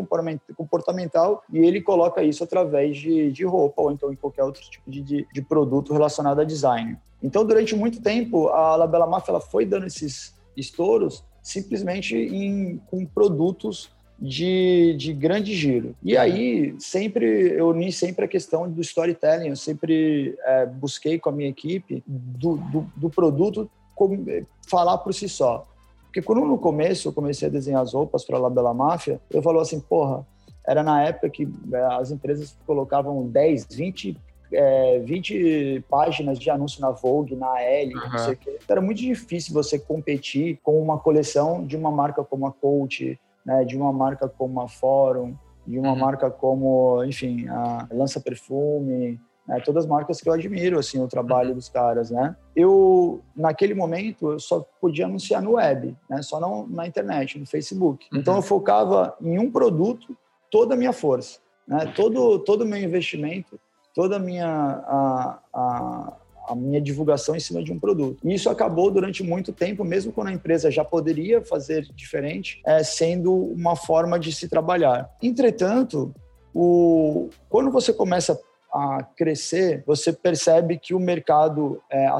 [0.55, 4.89] comportamental e ele coloca isso através de, de roupa ou então em qualquer outro tipo
[4.89, 6.97] de, de, de produto relacionado a design.
[7.21, 13.05] Então, durante muito tempo, a Labela Mafia ela foi dando esses estouros simplesmente em, com
[13.05, 13.91] produtos
[14.23, 15.93] de, de grande giro.
[16.01, 17.25] E aí, sempre,
[17.57, 22.01] eu uni sempre a questão do storytelling, eu sempre é, busquei com a minha equipe
[22.07, 24.17] do, do, do produto como,
[24.65, 25.67] falar por si só.
[26.05, 29.43] Porque quando no começo eu comecei a desenhar as roupas para a Labela Máfia, eu
[29.43, 30.25] falou assim, porra,
[30.65, 34.17] era na época que é, as empresas colocavam 10, 20
[34.53, 38.09] é, 20 páginas de anúncio na Vogue, na L, uhum.
[38.09, 38.59] não sei o quê.
[38.63, 43.19] Então, era muito difícil você competir com uma coleção de uma marca como a Coach,
[43.45, 45.99] né, de uma marca como a Forum, de uma uhum.
[45.99, 51.07] marca como, enfim, a Lança Perfume, né, todas as marcas que eu admiro, assim, o
[51.07, 51.55] trabalho uhum.
[51.55, 52.35] dos caras, né?
[52.55, 57.45] Eu, naquele momento, eu só podia anunciar no web, né, só não na internet, no
[57.45, 58.07] Facebook.
[58.11, 58.19] Uhum.
[58.19, 60.17] Então, eu focava em um produto
[60.49, 61.91] toda a minha força, né?
[61.95, 63.59] Todo, todo o meu investimento,
[63.93, 66.13] toda a minha, a, a,
[66.47, 68.19] a minha divulgação em cima de um produto.
[68.23, 72.83] E isso acabou durante muito tempo, mesmo quando a empresa já poderia fazer diferente, é,
[72.83, 75.09] sendo uma forma de se trabalhar.
[75.21, 76.13] Entretanto,
[76.53, 78.39] o, quando você começa
[78.73, 82.19] a crescer, você percebe que o mercado, é, a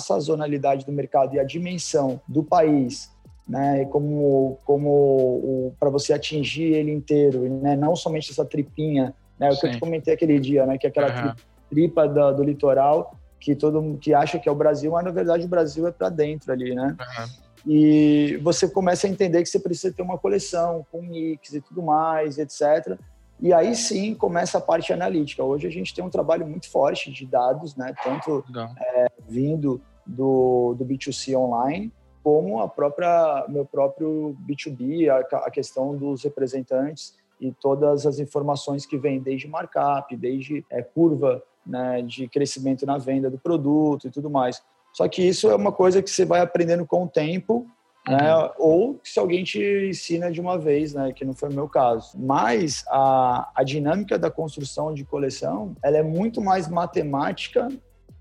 [0.00, 3.14] sazonalidade do mercado e a dimensão do país
[3.48, 9.58] né, como como para você atingir ele inteiro, né, não somente essa tripinha, né, o
[9.58, 11.34] que eu te comentei aquele dia, né, que é aquela uhum.
[11.70, 15.10] tripa do, do litoral que todo mundo que acha que é o Brasil, mas na
[15.10, 16.96] verdade o Brasil é para dentro ali, né?
[16.98, 17.46] Uhum.
[17.66, 21.82] E você começa a entender que você precisa ter uma coleção com mix e tudo
[21.82, 22.96] mais, etc.
[23.40, 25.42] E aí sim começa a parte analítica.
[25.42, 27.92] Hoje a gente tem um trabalho muito forte de dados, né?
[28.02, 28.44] Tanto
[28.80, 35.96] é, vindo do, do B2C online, como a própria meu próprio B2B, a, a questão
[35.96, 42.28] dos representantes e todas as informações que vêm desde markup, desde é, curva né, de
[42.28, 44.62] crescimento na venda do produto e tudo mais.
[44.92, 47.66] Só que isso é uma coisa que você vai aprendendo com o tempo,
[48.08, 48.50] né, uhum.
[48.58, 52.16] ou se alguém te ensina de uma vez, né, que não foi o meu caso.
[52.16, 57.68] Mas a, a dinâmica da construção de coleção, ela é muito mais matemática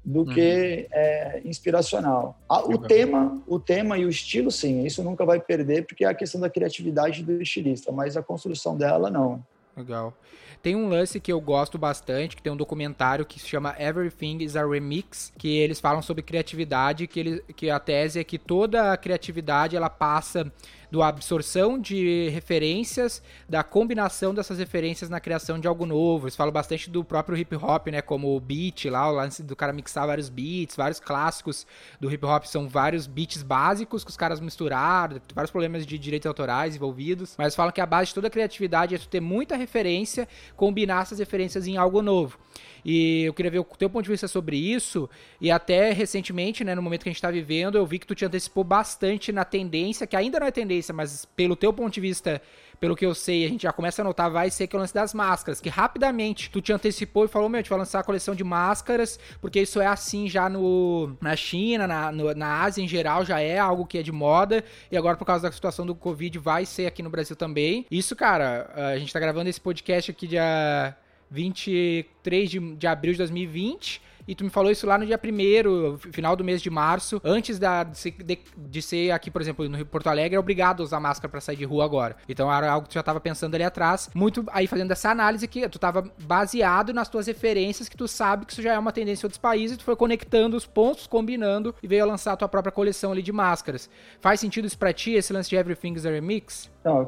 [0.03, 0.25] do uhum.
[0.25, 2.37] que é, inspiracional.
[2.49, 6.13] o tema, o tema e o estilo, sim, isso nunca vai perder, porque é a
[6.13, 9.43] questão da criatividade do estilista, mas a construção dela, não.
[9.75, 10.17] Legal.
[10.61, 14.37] Tem um lance que eu gosto bastante, que tem um documentário que se chama Everything
[14.41, 18.37] is a Remix, que eles falam sobre criatividade, que, ele, que a tese é que
[18.37, 20.51] toda a criatividade ela passa
[20.95, 26.25] do absorção de referências, da combinação dessas referências na criação de algo novo.
[26.25, 28.01] Eles falam bastante do próprio hip hop, né?
[28.01, 31.67] Como o beat lá, o lance do cara mixar vários beats, vários clássicos
[31.99, 36.27] do hip hop são vários beats básicos que os caras misturaram, vários problemas de direitos
[36.27, 37.35] autorais envolvidos.
[37.37, 41.01] Mas falam que a base de toda a criatividade é tu ter muita referência, combinar
[41.01, 42.39] essas referências em algo novo.
[42.85, 45.09] E eu queria ver o teu ponto de vista sobre isso.
[45.41, 48.13] E até recentemente, né, no momento que a gente está vivendo, eu vi que tu
[48.13, 51.99] te antecipou bastante na tendência, que ainda não é tendência, mas pelo teu ponto de
[51.99, 52.39] vista,
[52.79, 54.79] pelo que eu sei, a gente já começa a notar, vai ser que é o
[54.79, 58.01] lance das máscaras, que rapidamente tu te antecipou e falou, meu, a gente vai lançar
[58.01, 62.61] a coleção de máscaras, porque isso é assim já no, na China, na, no, na
[62.61, 65.51] Ásia em geral, já é algo que é de moda, e agora por causa da
[65.51, 67.87] situação do Covid vai ser aqui no Brasil também.
[67.89, 70.95] Isso, cara, a gente tá gravando esse podcast aqui dia
[71.31, 74.01] 23 de, de abril de 2020.
[74.27, 77.59] E tu me falou isso lá no dia primeiro, final do mês de março, antes
[77.59, 80.83] da, de, ser, de, de ser aqui, por exemplo, no Porto Alegre, é obrigado a
[80.83, 82.15] usar máscara para sair de rua agora.
[82.27, 85.47] Então era algo que tu já tava pensando ali atrás, muito aí fazendo essa análise
[85.47, 88.91] que tu tava baseado nas tuas referências, que tu sabe que isso já é uma
[88.91, 92.37] tendência em outros países, tu foi conectando os pontos, combinando e veio a lançar a
[92.37, 93.89] tua própria coleção ali de máscaras.
[94.19, 96.69] Faz sentido isso pra ti, esse lance de Everything's a Remix?
[96.85, 97.03] Não,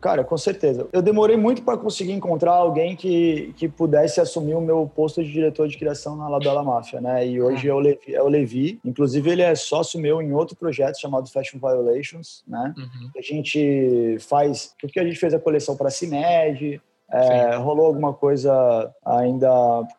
[0.00, 0.86] cara, com certeza.
[0.92, 5.32] Eu demorei muito para conseguir encontrar alguém que, que pudesse assumir o meu posto de
[5.32, 7.26] diretor de criação na Labela Máfia, né?
[7.26, 8.80] E hoje é o, Levi, é o Levi.
[8.84, 12.74] Inclusive, ele é sócio meu em outro projeto chamado Fashion Violations, né?
[12.76, 13.10] Uhum.
[13.16, 14.74] A gente faz...
[14.80, 16.80] Porque a gente fez a coleção para a CIMED,
[17.10, 19.48] é, rolou alguma coisa ainda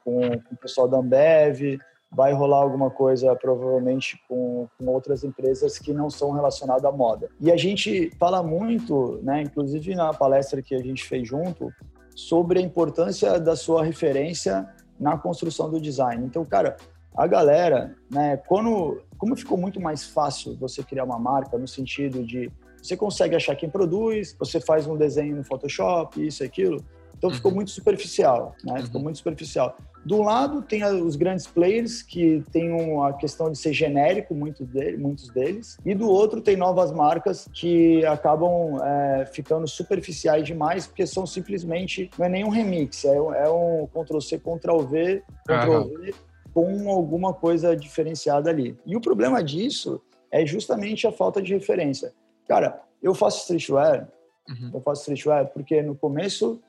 [0.03, 1.79] com, com o pessoal da Ambev,
[2.11, 7.29] vai rolar alguma coisa provavelmente com, com, outras empresas que não são relacionadas à moda.
[7.39, 11.71] E a gente fala muito, né, inclusive na palestra que a gente fez junto,
[12.15, 14.67] sobre a importância da sua referência
[14.99, 16.25] na construção do design.
[16.25, 16.75] Então, cara,
[17.15, 22.23] a galera, né, quando como ficou muito mais fácil você criar uma marca no sentido
[22.23, 26.83] de você consegue achar quem produz, você faz um desenho no Photoshop, isso e aquilo.
[27.19, 27.57] Então ficou uhum.
[27.57, 28.81] muito superficial, né?
[28.81, 29.03] Ficou uhum.
[29.03, 29.77] muito superficial.
[30.05, 32.71] Do lado tem os grandes players que tem
[33.03, 37.49] a questão de ser genérico, muitos deles, muitos deles, e do outro tem novas marcas
[37.53, 43.49] que acabam é, ficando superficiais demais porque são simplesmente não é nenhum remix, é, é
[43.49, 45.83] um Ctrl C, Ctrl V, Ctrl.
[45.83, 46.13] V
[46.53, 48.75] com alguma coisa diferenciada ali.
[48.85, 50.01] E o problema disso
[50.31, 52.11] é justamente a falta de referência.
[52.47, 54.09] Cara, eu faço streetwear,
[54.49, 54.71] uhum.
[54.73, 56.59] eu faço streetwear porque no começo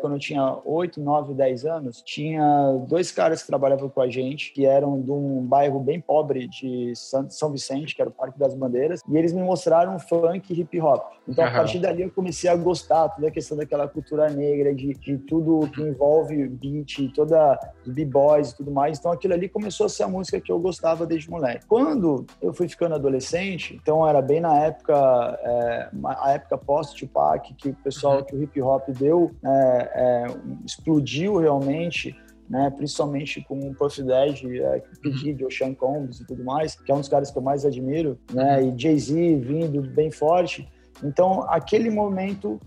[0.00, 4.52] quando eu tinha 8, 9, 10 anos, tinha dois caras que trabalhavam com a gente,
[4.52, 8.54] que eram de um bairro bem pobre de São Vicente, que era o Parque das
[8.54, 11.02] Bandeiras, e eles me mostraram funk e hip hop.
[11.26, 11.50] Então, uhum.
[11.50, 15.18] a partir dali, eu comecei a gostar toda a questão daquela cultura negra, de, de
[15.18, 18.98] tudo que envolve beat, toda os b-boys e tudo mais.
[18.98, 21.66] Então, aquilo ali começou a ser a música que eu gostava desde moleque.
[21.66, 24.94] Quando eu fui ficando adolescente, então era bem na época,
[25.42, 28.24] é, a época pós-Tupac, que o pessoal, uhum.
[28.24, 30.26] que o hip hop deu, é, é,
[30.64, 32.16] explodiu realmente,
[32.48, 35.44] né, principalmente com o Puff Daddy, é, P.
[35.44, 38.18] o Sean Combs e tudo mais, que é um dos caras que eu mais admiro,
[38.32, 40.68] né, e Jay-Z vindo bem forte.
[41.02, 42.60] Então, aquele momento,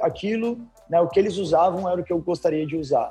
[0.00, 3.08] aquilo, né, o que eles usavam era o que eu gostaria de usar,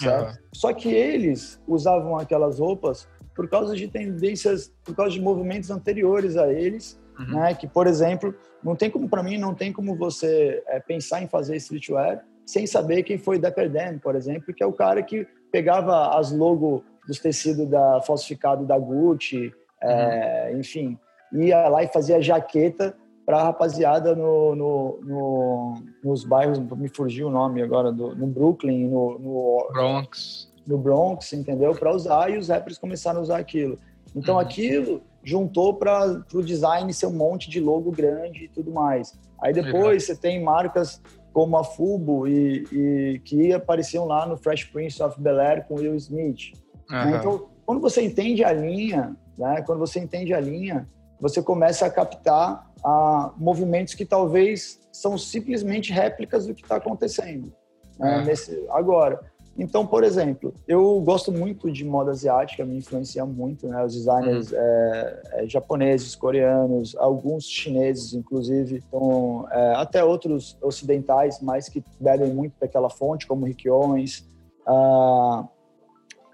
[0.00, 0.30] certo?
[0.30, 0.38] Uhum.
[0.54, 6.36] Só que eles usavam aquelas roupas por causa de tendências, por causa de movimentos anteriores
[6.36, 7.40] a eles, uhum.
[7.40, 11.22] né, que, por exemplo, não tem como, para mim, não tem como você é, pensar
[11.22, 15.02] em fazer streetwear sem saber quem foi Dapper Dan, por exemplo, que é o cara
[15.02, 19.92] que pegava as logo dos tecidos da falsificado da Gucci, é, uhum.
[19.92, 20.98] é, enfim,
[21.32, 27.26] ia lá e fazia jaqueta para a rapaziada no, no, no, nos bairros, me fugiu
[27.26, 30.52] o nome agora, do, no Brooklyn, no, no Bronx.
[30.64, 31.74] No Bronx, entendeu?
[31.74, 33.78] Para usar e os rappers começaram a usar aquilo.
[34.14, 34.40] Então uhum.
[34.40, 39.18] aquilo juntou para o design ser um monte de logo grande e tudo mais.
[39.42, 41.02] Aí depois você tem marcas
[41.36, 45.94] como a Fubo e, e que apareciam lá no Fresh Prince of Bel-Air com Will
[45.96, 46.54] Smith.
[46.90, 47.14] Uhum.
[47.14, 50.88] Então, quando você entende a linha, né, quando você entende a linha,
[51.20, 57.52] você começa a captar a movimentos que talvez são simplesmente réplicas do que está acontecendo
[57.98, 59.20] né, nesse, agora.
[59.58, 63.82] Então, por exemplo, eu gosto muito de moda asiática, me influencia muito, né?
[63.84, 64.58] Os designers uhum.
[64.58, 72.32] é, é, japoneses, coreanos, alguns chineses, inclusive, então, é, até outros ocidentais, mas que bebem
[72.32, 74.28] muito daquela fonte, como Rick Owens.
[74.66, 75.46] Ah,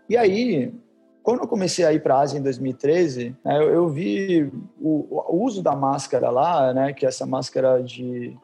[0.09, 0.75] e aí,
[1.23, 5.07] quando eu comecei a ir para a Ásia em 2013, né, eu, eu, vi o,
[5.11, 6.93] o, uso da máscara lá, né?
[6.93, 8.37] Que é essa máscara de...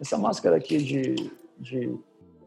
[0.00, 1.96] Essa máscara aqui de, de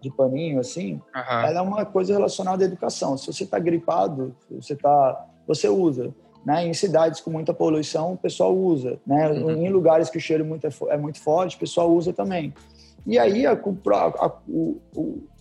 [0.02, 1.40] de paninho, assim, uhum.
[1.46, 3.18] ela é uma coisa relacionada à educação.
[3.18, 6.14] Se você está gripado, você tá, você usa.
[6.46, 6.68] Né?
[6.68, 9.00] Em cidades com muita poluição, o pessoal usa.
[9.06, 9.32] Né?
[9.32, 9.66] Uhum.
[9.66, 12.54] Em lugares que o cheiro muito é, é, muito forte, o pessoal usa também.
[13.06, 14.32] E aí a, a, a,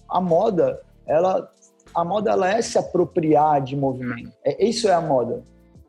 [0.09, 1.51] a moda, ela,
[1.95, 4.33] a moda ela é se apropriar de movimento.
[4.43, 5.43] É, isso é a moda,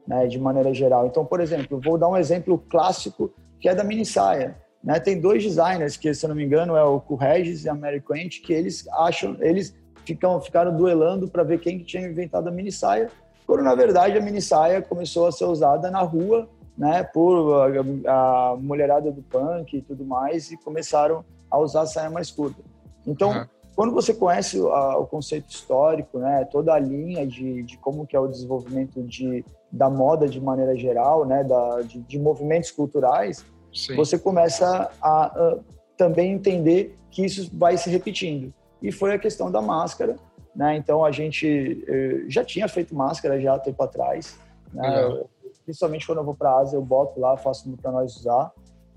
[0.06, 0.28] né?
[0.28, 1.08] de maneira geral.
[1.08, 4.58] Então, por exemplo, vou dar um exemplo clássico que é da mini saia.
[4.86, 5.00] Né?
[5.00, 8.00] Tem dois designers que, se eu não me engano, é o Regis e a Mary
[8.00, 12.52] Quent, que eles acham, eles ficam, ficaram duelando para ver quem que tinha inventado a
[12.52, 13.10] mini saia,
[13.48, 17.67] quando na verdade a mini saia começou a ser usada na rua, né, por
[18.06, 22.30] a, a mulherada do punk e tudo mais, e começaram a usar a saia mais
[22.30, 22.62] curta.
[23.08, 23.45] Então, uhum.
[23.76, 28.15] quando você conhece a, o conceito histórico, né, toda a linha de, de como que
[28.15, 33.43] é o desenvolvimento de, da moda de maneira geral, né, da, de, de movimentos culturais,
[33.76, 33.95] Sim.
[33.95, 35.57] você começa a, a,
[35.97, 38.53] também entender que isso vai se repetindo.
[38.82, 40.15] E foi a questão da máscara,
[40.55, 40.78] né?
[40.78, 44.39] Então a gente eh, já tinha feito máscara já há tempo atrás,
[44.73, 45.23] né?
[45.63, 48.51] Principalmente quando eu vou para a Ásia, eu boto lá, faço para nós usar.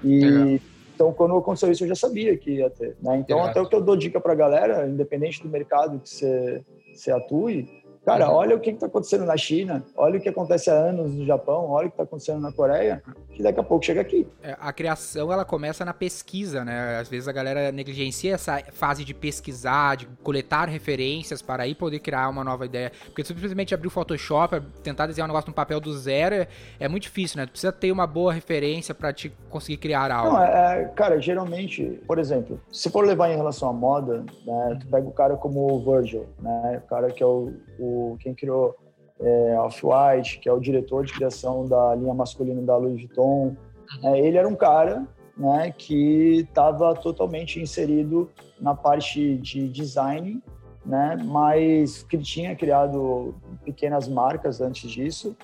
[0.05, 0.61] E
[0.95, 3.19] então quando aconteceu isso eu já sabia que ia ter, né?
[3.19, 6.63] Então até o que eu dou dica para a galera, independente do mercado que você
[6.95, 7.78] você atue,
[8.09, 8.37] Cara, uhum.
[8.37, 11.71] olha o que está acontecendo na China, olha o que acontece há anos no Japão,
[11.71, 13.03] olha o que está acontecendo na Coreia,
[13.35, 14.27] que daqui a pouco chega aqui.
[14.43, 16.99] É, a criação, ela começa na pesquisa, né?
[16.99, 21.99] Às vezes a galera negligencia essa fase de pesquisar, de coletar referências para aí poder
[21.99, 22.91] criar uma nova ideia.
[23.05, 26.49] Porque simplesmente abrir o Photoshop, tentar desenhar um negócio no papel do zero, é,
[26.81, 27.45] é muito difícil, né?
[27.45, 30.33] Tu precisa ter uma boa referência para te conseguir criar algo.
[30.33, 34.79] Não, é, é, cara, geralmente, por exemplo, se for levar em relação à moda, né?
[34.81, 36.81] Tu pega o cara como o Virgil, né?
[36.83, 38.77] O cara que é o, o quem criou
[39.21, 43.57] é, Off-White, que é o diretor de criação da linha masculina da Louis Vuitton.
[44.03, 48.31] É, ele era um cara né, que estava totalmente inserido
[48.61, 50.43] na parte de design,
[50.85, 53.35] né, mas que tinha criado
[53.65, 55.37] pequenas marcas antes disso,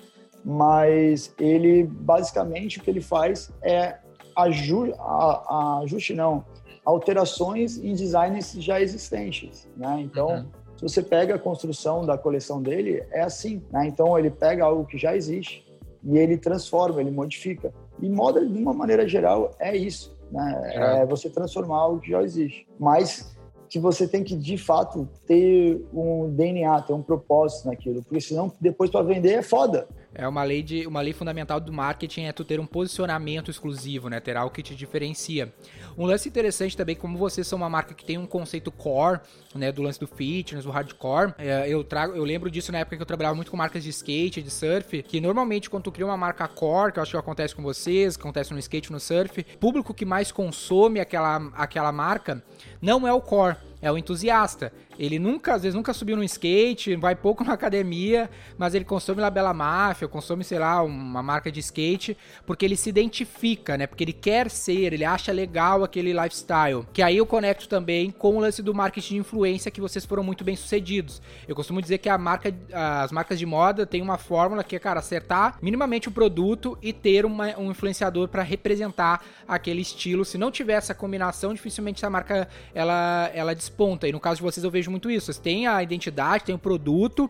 [0.43, 3.97] mas ele basicamente o que ele faz é
[4.35, 6.45] aju a, a ajuste não
[6.83, 10.01] alterações em designs já existentes, né?
[10.01, 13.87] Então uhum se você pega a construção da coleção dele, é assim, né?
[13.87, 15.65] Então ele pega algo que já existe
[16.03, 17.73] e ele transforma, ele modifica.
[18.01, 20.61] E moda, de uma maneira geral, é isso, né?
[20.73, 22.67] É, é você transformar algo que já existe.
[22.77, 23.35] Mas
[23.69, 28.51] que você tem que, de fato, ter um DNA, ter um propósito naquilo, porque senão
[28.59, 29.87] depois para vender é foda.
[30.15, 34.09] É uma lei de uma lei fundamental do marketing é tu ter um posicionamento exclusivo,
[34.09, 34.19] né?
[34.21, 35.53] Ter algo que te diferencia.
[35.97, 39.19] Um lance interessante também, como vocês são uma marca que tem um conceito core,
[39.53, 39.71] né?
[39.71, 41.33] Do lance do fitness, do hardcore.
[41.37, 43.89] É, eu trago, eu lembro disso na época que eu trabalhava muito com marcas de
[43.89, 47.17] skate, de surf, que normalmente quando tu cria uma marca core, que eu acho que
[47.17, 52.41] acontece com vocês, acontece no skate, no surf, público que mais consome aquela, aquela marca
[52.81, 54.71] não é o core, é o entusiasta.
[54.97, 59.21] Ele nunca, às vezes, nunca subiu no skate, vai pouco na academia, mas ele consome
[59.21, 63.87] Labela Máfia, consome, sei lá, uma marca de skate, porque ele se identifica, né?
[63.87, 66.85] Porque ele quer ser, ele acha legal aquele lifestyle.
[66.93, 70.23] Que aí eu conecto também com o lance do marketing de influência, que vocês foram
[70.23, 71.21] muito bem sucedidos.
[71.47, 74.79] Eu costumo dizer que a marca, as marcas de moda têm uma fórmula que é,
[74.79, 80.25] cara, acertar minimamente o produto e ter uma, um influenciador para representar aquele estilo.
[80.25, 84.07] Se não tiver essa combinação, dificilmente essa marca ela, ela desponta.
[84.07, 85.31] E no caso de vocês, eu vejo vejo muito isso.
[85.31, 87.29] Você tem a identidade, tem o produto,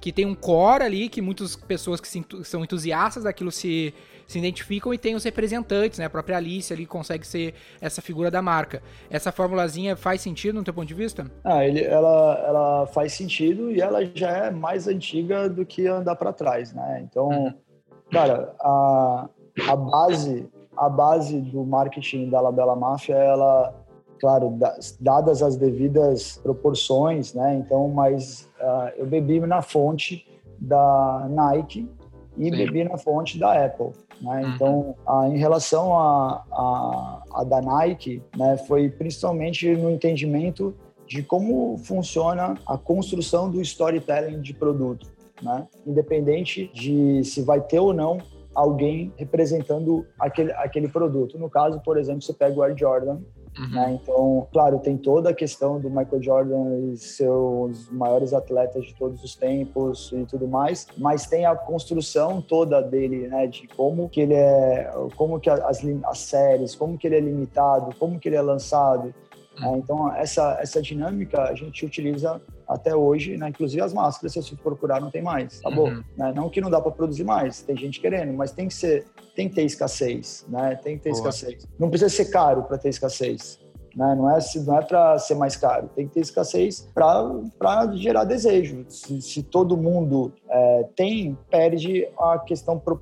[0.00, 3.94] que tem um core ali, que muitas pessoas que, se, são entusiastas daquilo se,
[4.26, 6.06] se identificam, e tem os representantes, né?
[6.06, 8.82] A própria Alice ali consegue ser essa figura da marca.
[9.08, 11.30] Essa formulazinha faz sentido no teu ponto de vista?
[11.44, 16.16] Ah, ele, ela, ela faz sentido e ela já é mais antiga do que andar
[16.16, 17.06] para trás, né?
[17.08, 17.54] Então, uhum.
[18.10, 19.28] cara, a,
[19.68, 23.74] a base a base do marketing da Labela Máfia, ela
[24.20, 24.58] claro,
[25.00, 27.54] dadas as devidas proporções, né?
[27.56, 30.26] Então, mas uh, eu bebi na fonte
[30.58, 31.88] da Nike
[32.36, 32.50] e Sim.
[32.50, 34.42] bebi na fonte da Apple, né?
[34.42, 34.54] Uhum.
[34.54, 34.94] Então,
[35.32, 40.74] em relação a, a, a, da Nike, né, foi principalmente no entendimento
[41.06, 45.06] de como funciona a construção do storytelling de produto,
[45.42, 45.66] né?
[45.86, 48.18] Independente de se vai ter ou não
[48.54, 51.38] alguém representando aquele, aquele produto.
[51.38, 53.18] No caso, por exemplo, você pega o Air Jordan,
[53.58, 53.68] Uhum.
[53.70, 53.98] Né?
[54.02, 59.22] Então, claro, tem toda a questão do Michael Jordan e seus maiores atletas de todos
[59.24, 63.46] os tempos e tudo mais, mas tem a construção toda dele, né?
[63.46, 67.94] De como que ele é, como que as, as séries, como que ele é limitado,
[67.98, 69.14] como que ele é lançado.
[69.58, 69.72] Né?
[69.78, 73.48] Então, essa, essa dinâmica a gente utiliza até hoje, né?
[73.48, 75.88] Inclusive as máscaras, se você procurar, não tem mais, tá bom?
[75.88, 76.02] Uhum.
[76.16, 76.32] Né?
[76.34, 79.48] Não que não dá para produzir mais, tem gente querendo, mas tem que ser, tem
[79.48, 80.78] que ter escassez, né?
[80.82, 81.20] Tem que ter Boa.
[81.20, 81.66] escassez.
[81.78, 83.58] Não precisa ser caro para ter escassez.
[83.96, 84.14] Né?
[84.14, 88.84] Não é, não é para ser mais caro, tem que ter escassez para gerar desejo.
[88.90, 93.00] Se, se todo mundo é, tem, perde a questão pro,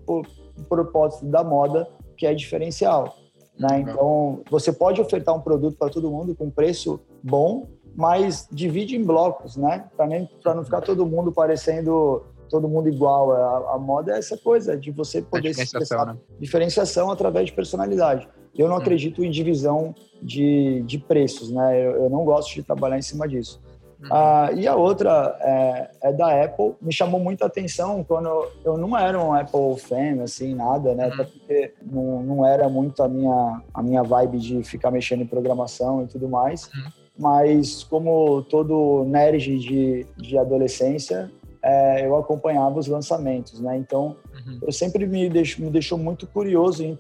[0.69, 3.17] propósito da moda, que é diferencial.
[3.59, 3.81] Né?
[3.81, 7.67] Então, você pode ofertar um produto para todo mundo com preço bom,
[7.97, 9.85] mas divide em blocos, né?
[9.97, 13.33] Para não ficar todo mundo parecendo todo mundo igual.
[13.33, 16.17] A, a, moda é essa coisa de você poder diferenciação, né?
[16.39, 18.29] diferenciação através de personalidade.
[18.57, 18.79] Eu não hum.
[18.79, 21.85] acredito em divisão de, de preços, né?
[21.85, 23.61] Eu, eu, não gosto de trabalhar em cima disso.
[24.01, 24.09] Uhum.
[24.13, 26.75] Ah, e a outra é, é, da Apple.
[26.81, 31.07] Me chamou muita atenção quando eu, eu não era um Apple fan, assim, nada, né?
[31.07, 31.13] Uhum.
[31.15, 35.27] Até porque não, não era muito a minha, a minha vibe de ficar mexendo em
[35.27, 36.71] programação e tudo mais.
[36.73, 37.04] Uhum.
[37.19, 41.31] Mas como todo nerd de, de adolescência,
[41.65, 43.75] é, eu acompanhava os lançamentos, né?
[43.79, 44.59] Então, uhum.
[44.61, 46.99] eu sempre me, deixo, me deixou muito curioso e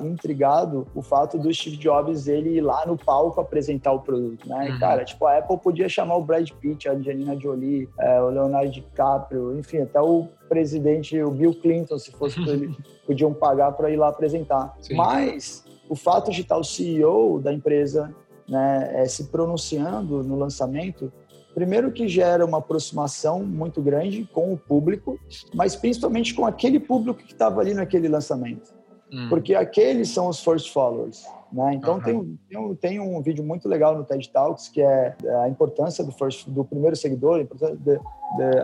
[0.00, 4.70] intrigado o fato do Steve Jobs ele ir lá no palco apresentar o produto, né?
[4.70, 4.78] Uhum.
[4.78, 8.70] cara, tipo, a Apple podia chamar o Brad Pitt, a Angelina Jolie, é, o Leonardo
[8.70, 12.74] DiCaprio, enfim, até o presidente, o Bill Clinton, se fosse ele,
[13.06, 14.74] podiam pagar para ir lá apresentar.
[14.80, 14.94] Sim.
[14.94, 18.14] Mas o fato de estar o CEO da empresa
[18.48, 21.12] né, é, se pronunciando no lançamento
[21.58, 25.18] Primeiro que gera uma aproximação muito grande com o público,
[25.52, 28.72] mas principalmente com aquele público que estava ali naquele lançamento.
[29.12, 29.26] Hum.
[29.28, 31.24] Porque aqueles são os first followers.
[31.52, 31.74] Né?
[31.74, 32.00] Então uhum.
[32.00, 36.04] tem, tem, um, tem um vídeo muito legal no TED Talks que é a importância
[36.04, 38.00] do, first, do primeiro seguidor, de, de,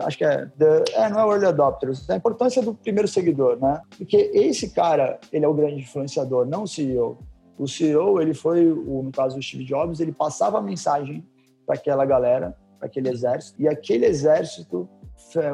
[0.03, 3.81] acho que é, de, é, não é early adopters, a importância do primeiro seguidor, né?
[3.97, 7.17] Porque esse cara, ele é o grande influenciador, não o CEO.
[7.57, 11.25] O CEO, ele foi, o, no caso do Steve Jobs, ele passava a mensagem
[11.65, 13.61] para aquela galera aquele exército.
[13.61, 14.87] E aquele exército,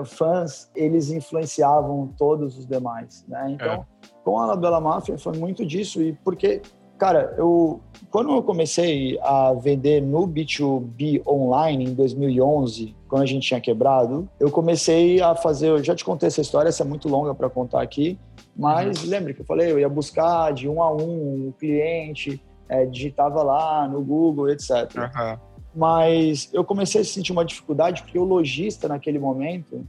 [0.06, 3.52] fãs, eles influenciavam todos os demais, né?
[3.52, 3.86] Então, é.
[4.24, 6.62] com a Labela Máfia foi muito disso e porque
[7.02, 7.82] Cara, eu
[8.12, 14.30] quando eu comecei a vender no B2B online em 2011, quando a gente tinha quebrado,
[14.40, 17.50] eu comecei a fazer, eu já te contei essa história, essa é muito longa para
[17.50, 18.20] contar aqui,
[18.56, 19.10] mas uhum.
[19.10, 23.44] lembra que eu falei, eu ia buscar de um a um o cliente, é, digitava
[23.44, 24.70] lá no Google, etc.
[24.96, 29.86] Uhum mas eu comecei a sentir uma dificuldade porque o lojista naquele momento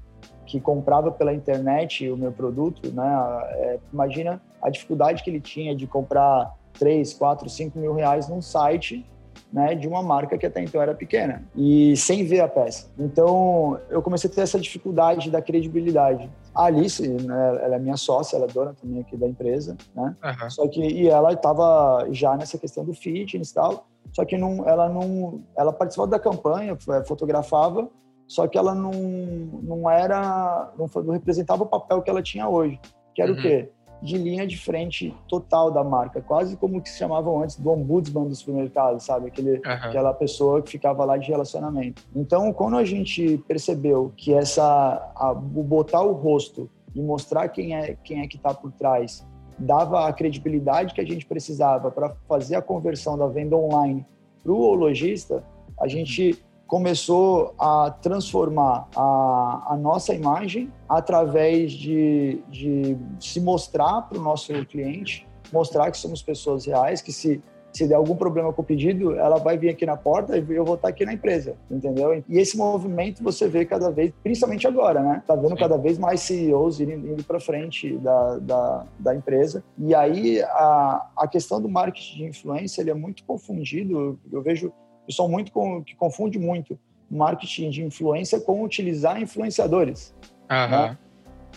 [0.46, 3.40] que comprava pela internet o meu produto, né?
[3.52, 8.40] É, imagina a dificuldade que ele tinha de comprar 3, 4, 5 mil reais num
[8.40, 9.04] site
[9.52, 12.88] né, de uma marca que até então era pequena e sem ver a peça.
[12.98, 16.30] Então eu comecei a ter essa dificuldade da credibilidade.
[16.54, 20.16] A Alice, né, ela é minha sócia, ela é dona também aqui da empresa, né?
[20.24, 20.50] Uhum.
[20.50, 23.86] Só que e ela estava já nessa questão do fitness e tal.
[24.12, 26.76] Só que não, ela não, ela participava da campanha,
[27.06, 27.88] fotografava,
[28.28, 32.78] só que ela não, não era, não, não representava o papel que ela tinha hoje,
[33.14, 33.38] que era uhum.
[33.38, 33.70] o quê?
[34.02, 38.26] De linha de frente total da marca, quase como que se chamavam antes do ombudsman
[38.26, 39.28] do supermercado, sabe?
[39.28, 39.62] Aquele, uhum.
[39.64, 42.02] Aquela pessoa que ficava lá de relacionamento.
[42.14, 47.96] Então, quando a gente percebeu que essa, a, botar o rosto e mostrar quem é,
[48.02, 49.24] quem é que está por trás
[49.58, 54.04] dava a credibilidade que a gente precisava para fazer a conversão da venda online
[54.42, 55.44] para o lojista,
[55.80, 64.18] a gente começou a transformar a, a nossa imagem através de, de se mostrar para
[64.18, 67.42] o nosso cliente, mostrar que somos pessoas reais, que se
[67.72, 70.64] se der algum problema com o pedido, ela vai vir aqui na porta e eu
[70.64, 72.22] vou estar aqui na empresa, entendeu?
[72.28, 75.22] E esse movimento você vê cada vez, principalmente agora, né?
[75.26, 75.56] Tá vendo Sim.
[75.56, 79.64] cada vez mais CEOs indo, indo para frente da, da, da, empresa.
[79.78, 84.18] E aí a, a questão do marketing de influência ele é muito confundido.
[84.30, 84.70] Eu vejo
[85.06, 86.78] pessoal muito com, que confunde muito
[87.10, 90.14] marketing de influência com utilizar influenciadores.
[90.50, 90.70] Uhum.
[90.70, 90.98] Né?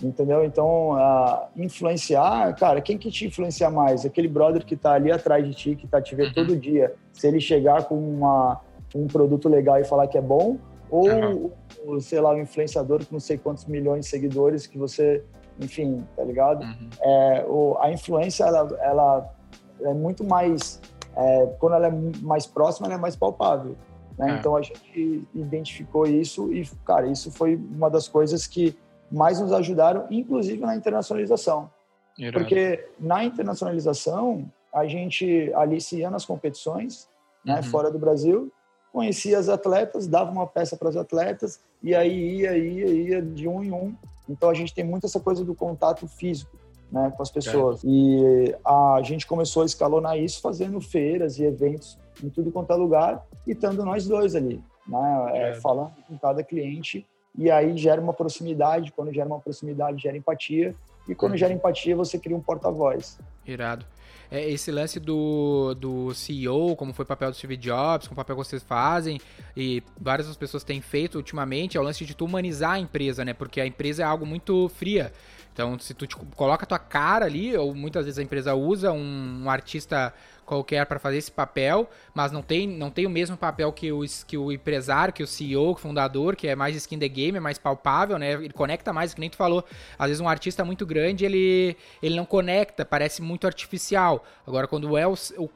[0.03, 0.43] entendeu?
[0.43, 4.05] Então, uh, influenciar, cara, quem que te influencia mais?
[4.05, 6.33] Aquele brother que tá ali atrás de ti, que tá te vendo uhum.
[6.33, 6.93] todo dia.
[7.13, 8.59] Se ele chegar com uma,
[8.93, 10.57] um produto legal e falar que é bom,
[10.89, 11.51] ou,
[11.85, 11.99] uhum.
[11.99, 15.23] sei lá, um influenciador com não sei quantos milhões de seguidores que você,
[15.59, 16.63] enfim, tá ligado?
[16.63, 16.89] Uhum.
[17.01, 19.35] É, o, a influência, ela, ela
[19.81, 20.81] é muito mais,
[21.15, 21.91] é, quando ela é
[22.21, 23.75] mais próxima, ela é mais palpável.
[24.17, 24.31] Né?
[24.31, 24.39] É.
[24.39, 28.77] Então, a gente identificou isso e, cara, isso foi uma das coisas que
[29.11, 31.69] mais nos ajudaram, inclusive na internacionalização.
[32.17, 32.39] Irado.
[32.39, 37.07] Porque na internacionalização, a gente alicia nas competições,
[37.43, 37.63] né, uhum.
[37.63, 38.51] fora do Brasil,
[38.91, 43.47] conhecia as atletas, dava uma peça para as atletas, e aí ia, ia, ia de
[43.47, 43.95] um em um.
[44.27, 46.57] Então a gente tem muito essa coisa do contato físico.
[46.91, 47.83] Né, com as pessoas.
[47.83, 47.87] É.
[47.87, 52.75] E a gente começou a escalonar isso fazendo feiras e eventos em tudo quanto é
[52.75, 57.05] lugar e estando nós dois ali, né, é, falando com cada cliente
[57.37, 58.91] e aí gera uma proximidade.
[58.91, 60.75] Quando gera uma proximidade, gera empatia.
[61.07, 61.37] E quando uhum.
[61.37, 63.19] gera empatia, você cria um porta-voz.
[63.45, 63.85] Irado.
[64.29, 68.23] É, esse lance do, do CEO, como foi o papel do Steve Jobs, como o
[68.23, 69.19] papel que vocês fazem,
[69.55, 73.23] e várias das pessoas têm feito ultimamente, é o lance de tu humanizar a empresa,
[73.23, 73.33] né?
[73.33, 75.13] Porque a empresa é algo muito fria.
[75.53, 78.91] Então, se tu te, coloca a tua cara ali, ou muitas vezes a empresa usa
[78.91, 80.13] um, um artista
[80.45, 84.03] qualquer para fazer esse papel, mas não tem, não tem o mesmo papel que o,
[84.27, 87.37] que o empresário, que o CEO, que o fundador, que é mais skin the game,
[87.37, 88.33] é mais palpável, né?
[88.33, 89.65] Ele conecta mais, que nem tu falou.
[89.97, 94.23] Às vezes um artista muito grande, ele, ele não conecta, parece muito artificial.
[94.45, 95.15] Agora, quando é o,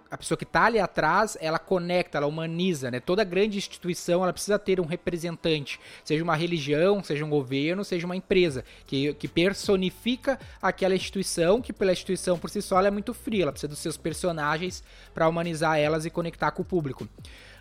[0.10, 3.00] a pessoa que tá ali atrás, ela conecta, ela humaniza, né?
[3.00, 8.06] Toda grande instituição, ela precisa ter um representante, seja uma religião, seja um governo, seja
[8.06, 12.92] uma empresa, que, que personifica aquela instituição, que pela instituição por si só ela é
[12.92, 14.79] muito fria, ela precisa dos seus personagens
[15.14, 17.08] para humanizar elas e conectar com o público.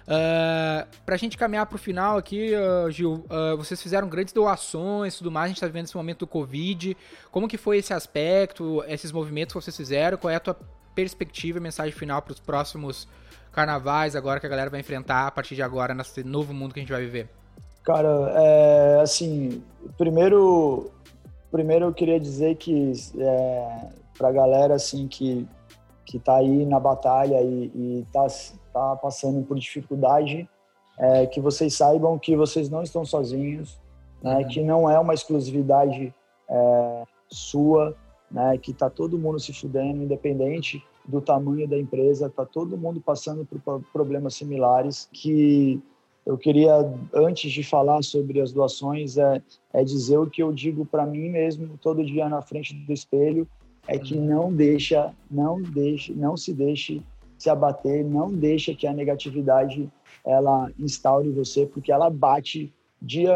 [0.08, 5.18] Uh, pra gente caminhar pro final aqui, uh, Gil, uh, vocês fizeram grandes doações e
[5.18, 6.96] tudo mais, a gente tá vivendo esse momento do Covid.
[7.30, 10.16] Como que foi esse aspecto, esses movimentos que vocês fizeram?
[10.16, 10.56] Qual é a tua
[10.94, 13.06] perspectiva e mensagem final para os próximos
[13.52, 16.80] carnavais agora que a galera vai enfrentar a partir de agora nesse novo mundo que
[16.80, 17.28] a gente vai viver?
[17.84, 19.62] Cara, é, assim,
[19.96, 20.90] primeiro,
[21.50, 25.46] primeiro eu queria dizer que é, para a galera assim que
[26.08, 28.26] que está aí na batalha e está
[28.72, 30.48] tá passando por dificuldade,
[30.98, 33.78] é, que vocês saibam que vocês não estão sozinhos,
[34.22, 34.48] né, uhum.
[34.48, 36.12] que não é uma exclusividade
[36.48, 37.94] é, sua,
[38.30, 43.02] né, que está todo mundo se fudendo, independente do tamanho da empresa, está todo mundo
[43.02, 45.80] passando por problemas similares, que
[46.24, 46.74] eu queria,
[47.14, 49.42] antes de falar sobre as doações, é,
[49.74, 53.46] é dizer o que eu digo para mim mesmo todo dia na frente do espelho,
[53.88, 57.02] é que não deixa, não deixe, não se deixe
[57.38, 59.88] se abater, não deixa que a negatividade
[60.24, 63.34] ela instaure você, porque ela bate dia,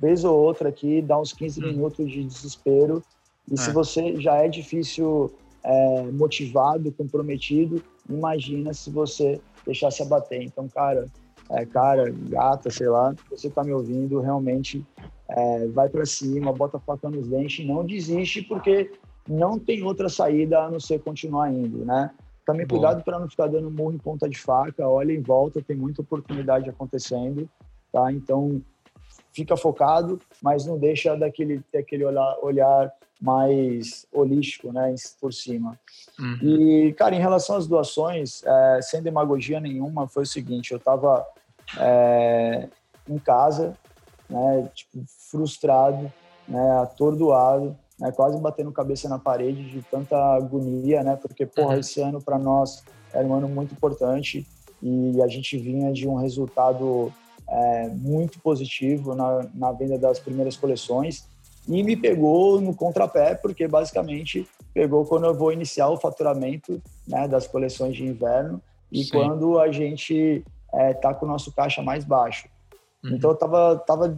[0.00, 1.66] vez ou outra aqui, dá uns 15 uhum.
[1.66, 3.02] minutos de desespero,
[3.50, 3.56] e é.
[3.56, 5.30] se você já é difícil
[5.62, 10.40] é, motivado, comprometido, imagina se você deixar se abater.
[10.42, 11.06] Então, cara,
[11.50, 14.84] é, cara, gata, sei lá, você tá me ouvindo, realmente
[15.28, 18.92] é, vai para cima, bota a faca nos dentes, não desiste, porque
[19.26, 22.10] não tem outra saída a não ser continuar indo, né?
[22.44, 22.80] Também Boa.
[22.80, 26.00] cuidado para não ficar dando murro em ponta de faca, olha em volta, tem muita
[26.00, 27.48] oportunidade acontecendo,
[27.92, 28.12] tá?
[28.12, 28.62] Então,
[29.32, 35.78] fica focado, mas não deixa daquele, daquele olhar, olhar mais holístico, né, por cima.
[36.18, 36.38] Uhum.
[36.42, 41.26] E, cara, em relação às doações, é, sem demagogia nenhuma, foi o seguinte, eu estava
[41.78, 42.68] é,
[43.08, 43.76] em casa,
[44.28, 46.12] né, tipo, frustrado,
[46.46, 51.80] né, atordoado, né, quase batendo cabeça na parede de tanta agonia, né, porque, porra, uhum.
[51.80, 52.82] esse ano para nós
[53.12, 54.46] era um ano muito importante
[54.82, 57.12] e a gente vinha de um resultado
[57.48, 61.26] é, muito positivo na, na venda das primeiras coleções
[61.68, 67.26] e me pegou no contrapé, porque basicamente pegou quando eu vou iniciar o faturamento né,
[67.26, 68.60] das coleções de inverno
[68.92, 69.10] e Sim.
[69.10, 72.48] quando a gente é, tá com o nosso caixa mais baixo.
[73.02, 73.14] Uhum.
[73.14, 74.16] Então eu tava, tava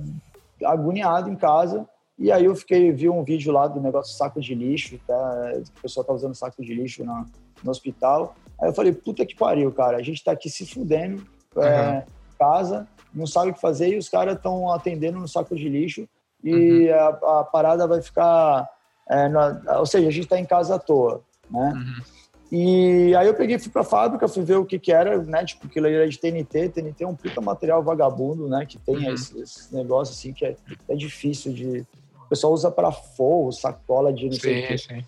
[0.64, 1.86] agoniado em casa
[2.18, 5.52] e aí eu fiquei, vi um vídeo lá do negócio saco de lixo, tá?
[5.56, 7.24] o pessoal tá usando saco de lixo na,
[7.62, 8.34] no hospital.
[8.60, 11.22] Aí eu falei, puta que pariu, cara, a gente tá aqui se fudendo,
[11.54, 11.62] uhum.
[11.62, 12.04] é,
[12.38, 16.08] casa, não sabe o que fazer e os caras estão atendendo no saco de lixo
[16.42, 16.94] e uhum.
[16.94, 18.68] a, a, parada vai ficar.
[19.08, 21.72] É, na, ou seja, a gente está em casa à toa, né?
[21.74, 22.18] Uhum.
[22.50, 25.44] E aí eu peguei, fui para a fábrica, fui ver o que que era, né?
[25.44, 26.70] Tipo, aquilo era de TNT.
[26.70, 28.64] TNT é um puta material vagabundo, né?
[28.66, 29.12] Que tem uhum.
[29.12, 30.56] esse, esse, negócio assim que é,
[30.88, 31.86] é difícil de.
[32.28, 34.78] O pessoal usa para forro, sacola de não sim, sei o quê.
[34.78, 35.04] Sim.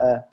[0.00, 0.24] É.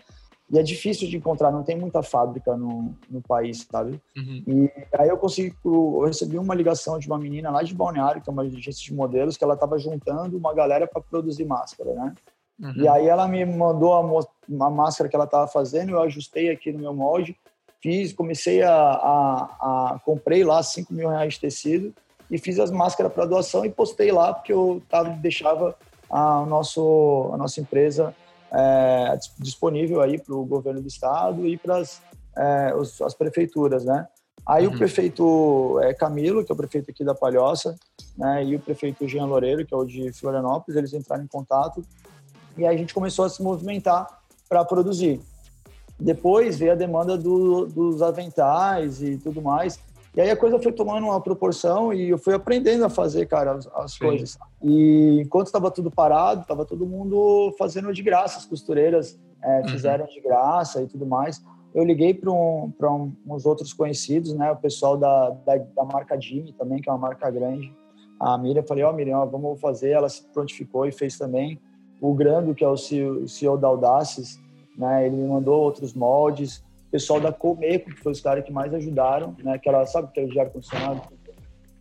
[0.50, 4.02] E é difícil de encontrar, não tem muita fábrica no, no país, sabe?
[4.18, 4.44] Uhum.
[4.48, 8.30] E aí eu consegui, eu recebi uma ligação de uma menina lá de Balneário, que
[8.30, 12.16] é uma agência de modelos, que ela estava juntando uma galera para produzir máscara, né?
[12.60, 12.74] Uhum.
[12.78, 16.72] E aí ela me mandou a, a máscara que ela estava fazendo, eu ajustei aqui
[16.72, 17.36] no meu molde,
[17.82, 21.94] fiz, comecei a, a, a comprei lá 5 mil reais de tecido
[22.30, 25.76] e fiz as máscaras para doação e postei lá porque eu tava, deixava
[26.10, 28.16] a, nosso, a nossa empresa
[28.51, 31.82] é, disponível aí para o governo do estado e para
[32.38, 32.74] é,
[33.05, 34.07] as prefeituras, né?
[34.47, 34.74] Aí uhum.
[34.74, 37.76] o prefeito é, Camilo, que é o prefeito aqui da Palhoça,
[38.18, 41.84] né, e o prefeito Jean Loureiro, que é o de Florianópolis, eles entraram em contato
[42.57, 44.07] e aí a gente começou a se movimentar
[44.47, 45.22] para produzir.
[45.99, 49.80] Depois veio a demanda do, dos aventais e tudo mais.
[50.16, 53.53] E aí a coisa foi tomando uma proporção e eu fui aprendendo a fazer, cara,
[53.53, 54.38] as, as coisas.
[54.62, 59.70] E enquanto estava tudo parado, estava todo mundo fazendo de graça, as costureiras é, uhum.
[59.70, 61.43] fizeram de graça e tudo mais.
[61.74, 66.20] Eu liguei para um, um, uns outros conhecidos, né, o pessoal da, da, da, marca
[66.20, 67.72] Jimmy também, que é uma marca grande.
[68.20, 69.91] A Miriam, falei, ó, oh, Miriam, vamos fazer.
[69.91, 71.60] Ela se prontificou e fez também.
[72.01, 74.39] O Grando, que é o CEO, CEO da Audaces,
[74.76, 78.74] né, ele me mandou outros moldes pessoal da Comeco, que foi os caras que mais
[78.74, 79.54] ajudaram, né?
[79.54, 81.02] Aquela, sabe aquele de ar-condicionado?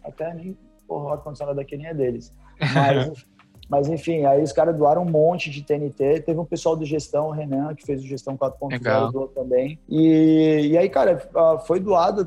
[0.05, 0.57] Até nem,
[0.87, 2.33] porra, o ar-condicionado daqui nem é deles.
[2.75, 3.27] Mas,
[3.69, 6.21] mas, enfim, aí os caras doaram um monte de TNT.
[6.21, 9.79] Teve um pessoal do Gestão, o Renan, que fez o Gestão 4.0, doou também.
[9.89, 12.27] E, e aí, cara, ah, foi doado.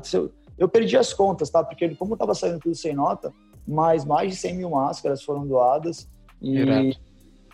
[0.58, 1.62] Eu perdi as contas, tá?
[1.62, 3.32] Porque como tava saindo tudo sem nota,
[3.66, 6.08] mas mais de 100 mil máscaras foram doadas.
[6.40, 6.96] E,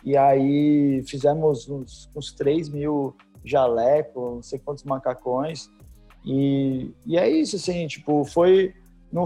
[0.03, 5.69] e aí fizemos uns, uns 3 mil jaleco, não sei quantos macacões.
[6.25, 8.73] E, e é isso, assim, tipo, foi.
[9.11, 9.23] Não,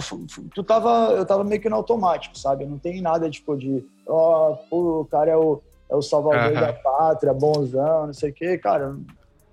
[0.53, 2.66] tu tava, eu tava meio que no automático, sabe?
[2.66, 6.72] Não tem nada, tipo, de, ó, oh, o cara é o, é o salvador da
[6.72, 8.95] pátria, bonzão, não sei o quê, cara.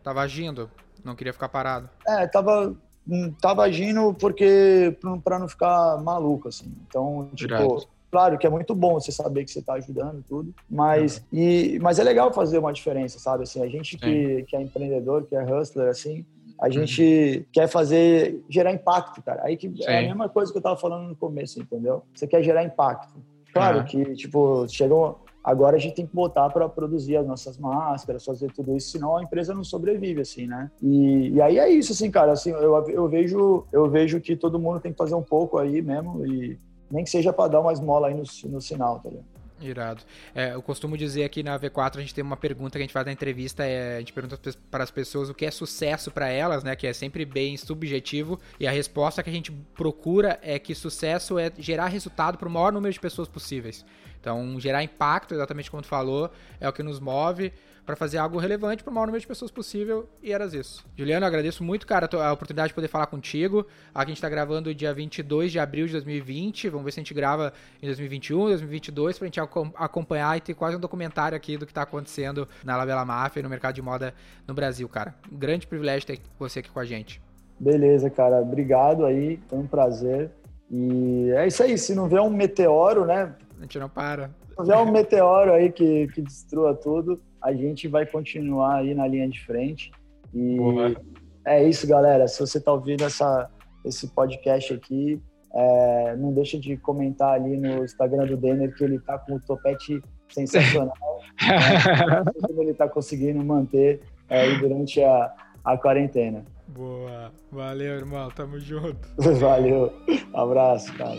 [0.05, 0.71] Tava agindo,
[1.05, 1.91] não queria ficar parado.
[2.07, 2.77] É, tava,
[3.09, 6.73] hum, tava agindo porque para não ficar maluco, assim.
[6.87, 7.89] Então, tipo, Direto.
[8.11, 11.39] Claro que é muito bom você saber que você está ajudando tudo, mas, uhum.
[11.39, 13.45] e, mas é legal fazer uma diferença, sabe?
[13.45, 16.25] Assim, a gente que, que é empreendedor, que é hustler, assim,
[16.61, 16.73] a uhum.
[16.73, 17.45] gente uhum.
[17.53, 19.43] quer fazer, gerar impacto, cara.
[19.45, 19.83] Aí que Sim.
[19.87, 22.03] é a mesma coisa que eu tava falando no começo, entendeu?
[22.15, 23.19] Você quer gerar impacto.
[23.53, 23.85] Claro uhum.
[23.85, 25.25] que, tipo, chegou.
[25.43, 29.17] Agora a gente tem que botar para produzir as nossas máscaras, fazer tudo isso, senão
[29.17, 30.71] a empresa não sobrevive, assim, né?
[30.83, 32.33] E, e aí é isso, assim, cara.
[32.33, 35.81] Assim, eu, eu, vejo, eu vejo que todo mundo tem que fazer um pouco aí
[35.81, 36.59] mesmo, e
[36.91, 39.41] nem que seja para dar uma esmola aí no, no sinal, tá ligado?
[39.61, 40.03] Irado.
[40.35, 42.93] É, eu costumo dizer aqui na V4 a gente tem uma pergunta que a gente
[42.93, 44.39] faz na entrevista, é, a gente pergunta
[44.71, 46.75] para as pessoas o que é sucesso para elas, né?
[46.75, 48.41] Que é sempre bem subjetivo.
[48.59, 52.51] E a resposta que a gente procura é que sucesso é gerar resultado para o
[52.51, 53.85] maior número de pessoas possíveis.
[54.21, 57.53] Então, gerar impacto, exatamente como tu falou, é o que nos move
[57.91, 60.87] para fazer algo relevante para o maior número de pessoas possível e era isso.
[60.97, 63.67] Juliano, agradeço muito, cara, a oportunidade de poder falar contigo.
[63.93, 66.69] Aqui a gente está gravando dia 22 de abril de 2020.
[66.69, 67.53] Vamos ver se a gente grava
[67.83, 71.73] em 2021, 2022 para a gente acompanhar e ter quase um documentário aqui do que
[71.73, 74.15] está acontecendo na Labela Máfia e no mercado de moda
[74.47, 75.15] no Brasil, cara.
[75.31, 77.21] Um grande privilégio ter você aqui com a gente.
[77.59, 78.41] Beleza, cara.
[78.41, 79.41] Obrigado aí.
[79.49, 80.31] Foi um prazer.
[80.71, 81.77] E é isso aí.
[81.77, 83.35] Se não vier um meteoro, né?
[83.61, 84.31] A gente não para.
[84.59, 89.07] Se vier um meteoro aí que, que destrua tudo, a gente vai continuar aí na
[89.07, 89.93] linha de frente.
[90.33, 90.97] E Boa.
[91.45, 92.27] é isso, galera.
[92.27, 93.51] Se você está ouvindo essa,
[93.85, 95.21] esse podcast aqui,
[95.55, 99.41] é, não deixa de comentar ali no Instagram do Denner que ele está com o
[99.41, 100.95] topete sensacional.
[101.41, 102.25] né?
[102.47, 104.01] Como ele está conseguindo manter
[104.31, 105.35] é, aí durante a,
[105.65, 106.45] a quarentena.
[106.69, 107.31] Boa.
[107.53, 108.31] Valeu, irmão.
[108.31, 109.07] Tamo junto.
[109.39, 109.93] Valeu.
[110.33, 111.19] Abraço, cara.